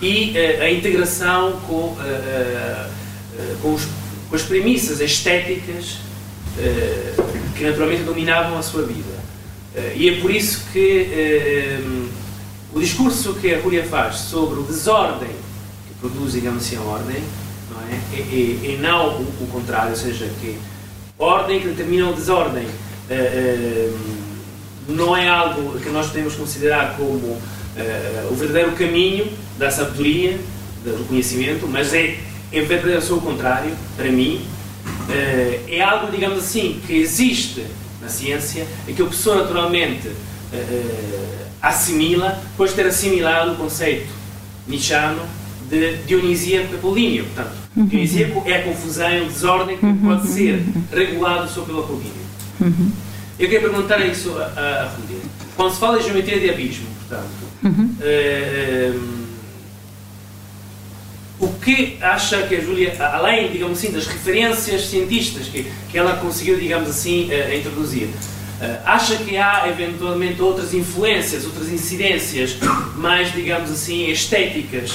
[0.00, 1.96] e a integração com,
[3.60, 3.88] com, os,
[4.30, 5.96] com, as premissas estéticas
[7.56, 9.17] que naturalmente dominavam a sua vida.
[9.74, 12.08] Eh, e é por isso que eh, eh,
[12.72, 17.22] o discurso que a Rúlia faz sobre o desordem que produz, digamos assim, a ordem,
[17.70, 18.00] não é?
[18.12, 20.58] E, e, e não o, o, contrário, ou seja, que
[21.18, 22.66] ordem que determina o desordem
[24.86, 27.38] não é algo que nós podemos considerar como
[28.30, 29.26] o verdadeiro caminho
[29.58, 30.38] da sabedoria,
[30.84, 32.18] do conhecimento, mas é,
[32.52, 34.42] é verdadeiro o contrário, para mim,
[35.66, 37.64] é algo, digamos assim, que existe
[38.00, 44.08] na ciência, é que a pessoa naturalmente uh, assimila, depois de ter assimilado o conceito
[44.66, 45.22] nichano
[45.68, 47.24] de dionisíaco apolíneo.
[47.26, 47.86] Portanto, uhum.
[47.86, 49.98] dionisíaco é a confusão, o desordem que uhum.
[49.98, 50.84] pode ser uhum.
[50.92, 52.28] regulado só pelo apolíneo.
[53.38, 54.90] Eu queria perguntar isso a, a, a
[55.54, 57.28] Quando se fala de geometria de abismo, portanto,
[57.64, 59.17] uh,
[61.40, 66.16] o que acha que a Júlia, além, digamos assim, das referências cientistas que, que ela
[66.16, 72.56] conseguiu, digamos assim, uh, introduzir, uh, acha que há eventualmente outras influências, outras incidências
[72.96, 74.94] mais, digamos assim, estéticas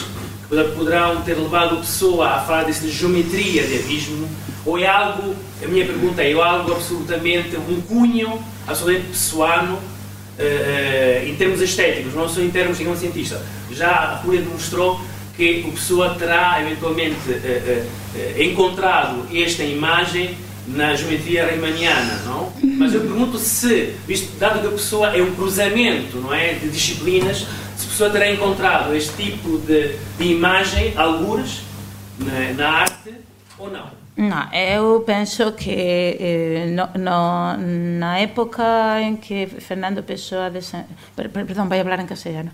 [0.49, 4.27] que poderão ter levado a pessoa a falar disso de geometria de abismo?
[4.65, 11.27] Ou é algo, a minha pergunta é, é algo absolutamente, um cunho absolutamente pessoano uh,
[11.27, 13.39] em termos estéticos, não só em termos, digamos, cientistas?
[13.71, 14.99] Já a Júlia demonstrou
[15.35, 22.53] que o Pessoa terá eventualmente uh, uh, encontrado esta imagem na geometria riemanniana, não?
[22.77, 26.69] Mas eu pergunto se, visto, dado que a Pessoa é um cruzamento, não é, de
[26.69, 31.61] disciplinas, se a Pessoa terá encontrado este tipo de, de imagem, algures,
[32.17, 33.13] na, na arte
[33.57, 34.02] ou não.
[34.15, 40.51] No, eu penso que eh, no, no, na época en que Fernando Pessoa...
[40.51, 40.85] Desa...
[41.15, 42.51] Perdón, voy a hablar en castellano.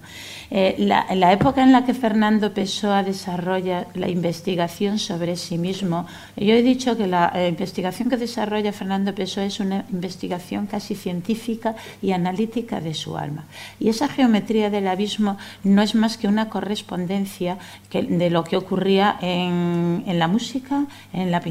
[0.51, 6.07] Eh, la, la época en la que Fernando Pessoa desarrolla la investigación sobre sí mismo,
[6.37, 10.95] yo he dicho que la eh, investigación que desarrolla Fernando Pessoa es una investigación casi
[10.95, 13.43] científica y analítica de su alma.
[13.81, 17.57] Y esa geometría del abismo no es más que una correspondencia
[17.89, 21.48] que, de lo que ocurría en, en la música, en la pintura,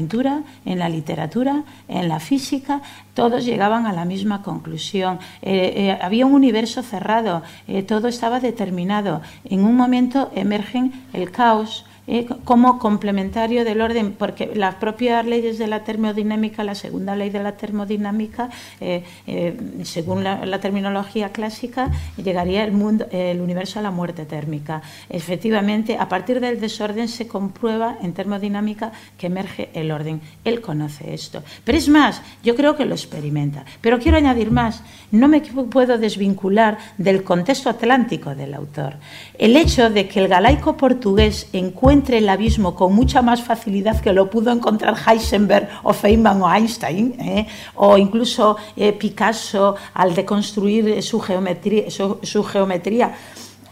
[0.65, 2.81] en la literatura, en la física,
[3.13, 5.19] todos llegaban a la misma conclusión.
[5.41, 9.21] Eh, eh, había un universo cerrado, eh, todo estaba determinado.
[9.45, 15.59] En un momento emergen el caos, eh, como complementario del orden, porque las propias leyes
[15.59, 18.49] de la termodinámica, la segunda ley de la termodinámica,
[18.81, 24.25] eh, eh, según la, la, terminología clásica, llegaría el, mundo, el universo a la muerte
[24.25, 24.81] térmica.
[25.07, 30.19] Efectivamente, a partir del desorden se comprueba en termodinámica que emerge el orden.
[30.43, 31.43] Él conoce esto.
[31.63, 33.65] Pero es más, yo creo que lo experimenta.
[33.81, 34.81] Pero quiero añadir más,
[35.11, 38.95] no me puedo desvincular del contexto atlántico del autor.
[39.37, 43.99] El hecho de que el galaico portugués encuentre encuentre el abismo con mucha más facilidad
[43.99, 47.45] que lo pudo encontrar Heisenberg o Feynman o Einstein, ¿eh?
[47.75, 53.13] o incluso eh, Picasso al deconstruir su geometría, su, geometría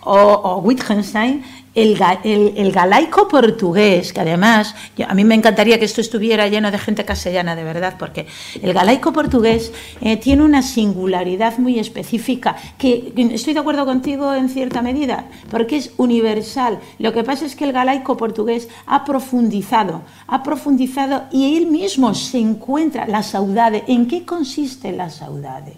[0.03, 1.41] o Wittgenstein,
[1.77, 4.73] el, el, galaico portugués, que además,
[5.07, 8.25] a mí me encantaría que esto estuviera lleno de gente castellana, de verdad, porque
[8.63, 9.71] el galaico portugués
[10.01, 15.77] eh, tiene una singularidad muy específica, que estoy de acuerdo contigo en cierta medida, porque
[15.77, 16.79] es universal.
[16.97, 22.15] Lo que pasa es que el galaico portugués ha profundizado, ha profundizado y él mismo
[22.15, 23.83] se encuentra la saudade.
[23.87, 25.77] ¿En qué consiste la saudade?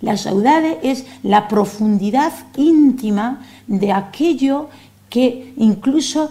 [0.00, 4.68] La saudade es la profundidad íntima de aquello
[5.14, 6.28] que incluso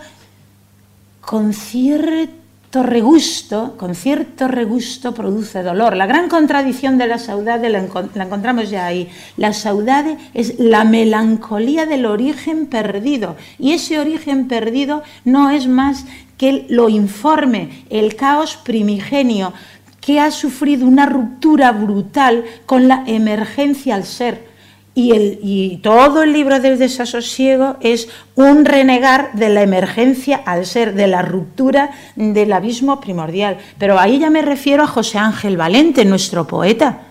[1.21, 5.95] con cierto regusto, con cierto regusto produce dolor.
[5.95, 7.79] La gran contradicción de la saudade la,
[8.13, 9.07] la encontramos ya ahí.
[9.37, 16.03] La saudade es la melancolía del origen perdido y ese origen perdido no es más
[16.37, 19.53] que lo informe, el caos primigenio,
[20.01, 24.52] que ha sufrido una ruptura brutal con la emergencia al ser.
[24.95, 30.67] Y, el, y, todo el libro del desasosiego es un renegar de la emergencia al
[30.67, 33.57] ser, de la ruptura del abismo primordial.
[33.79, 37.01] Pero ahí ya me refiero a José Ángel Valente, nuestro poeta.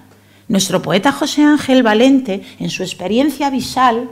[0.47, 4.11] Nuestro poeta José Ángel Valente, en su experiencia visal,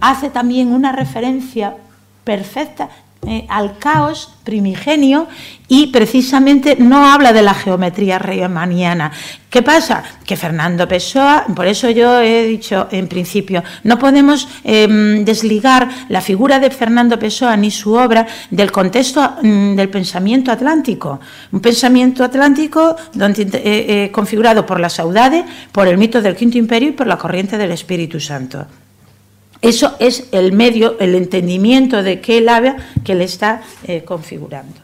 [0.00, 1.76] hace también una referencia
[2.24, 2.90] perfecta
[3.26, 5.26] eh, al caos primigenio
[5.66, 9.10] y precisamente no habla de la geometría riemanniana.
[9.50, 10.04] ¿Qué pasa?
[10.24, 16.20] Que Fernando Pessoa, por eso yo he dicho en principio, no podemos em, desligar la
[16.20, 21.18] figura de Fernando Pessoa ni su obra del contexto mm, del pensamiento atlántico.
[21.50, 26.58] Un pensamiento atlántico donde, eh, eh, configurado por la saudade, por el mito del Quinto
[26.58, 28.66] Imperio y por la corriente del Espíritu Santo.
[29.62, 34.74] Eso es el medio, el entendimiento de qué él habla que le está eh, configurando.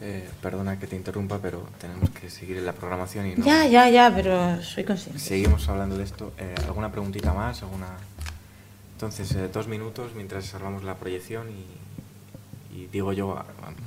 [0.00, 3.44] Eh, perdona que te interrumpa, pero tenemos que seguir en la programación y no...
[3.44, 5.20] Ya, ya, ya, pero soy consciente.
[5.20, 6.32] Seguimos hablando de esto.
[6.38, 7.62] Eh, ¿Alguna preguntita más?
[7.62, 7.86] ¿Alguna...
[8.94, 13.36] Entonces, dos minutos mientras salvamos la proyección y, y, digo yo,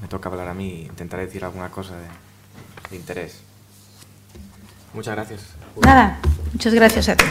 [0.01, 2.07] me toca hablar a mí, intentaré decir alguna cosa de,
[2.89, 3.39] de interés.
[4.93, 5.41] Muchas gracias.
[5.81, 6.19] Nada,
[6.53, 7.25] muchas gracias a ti.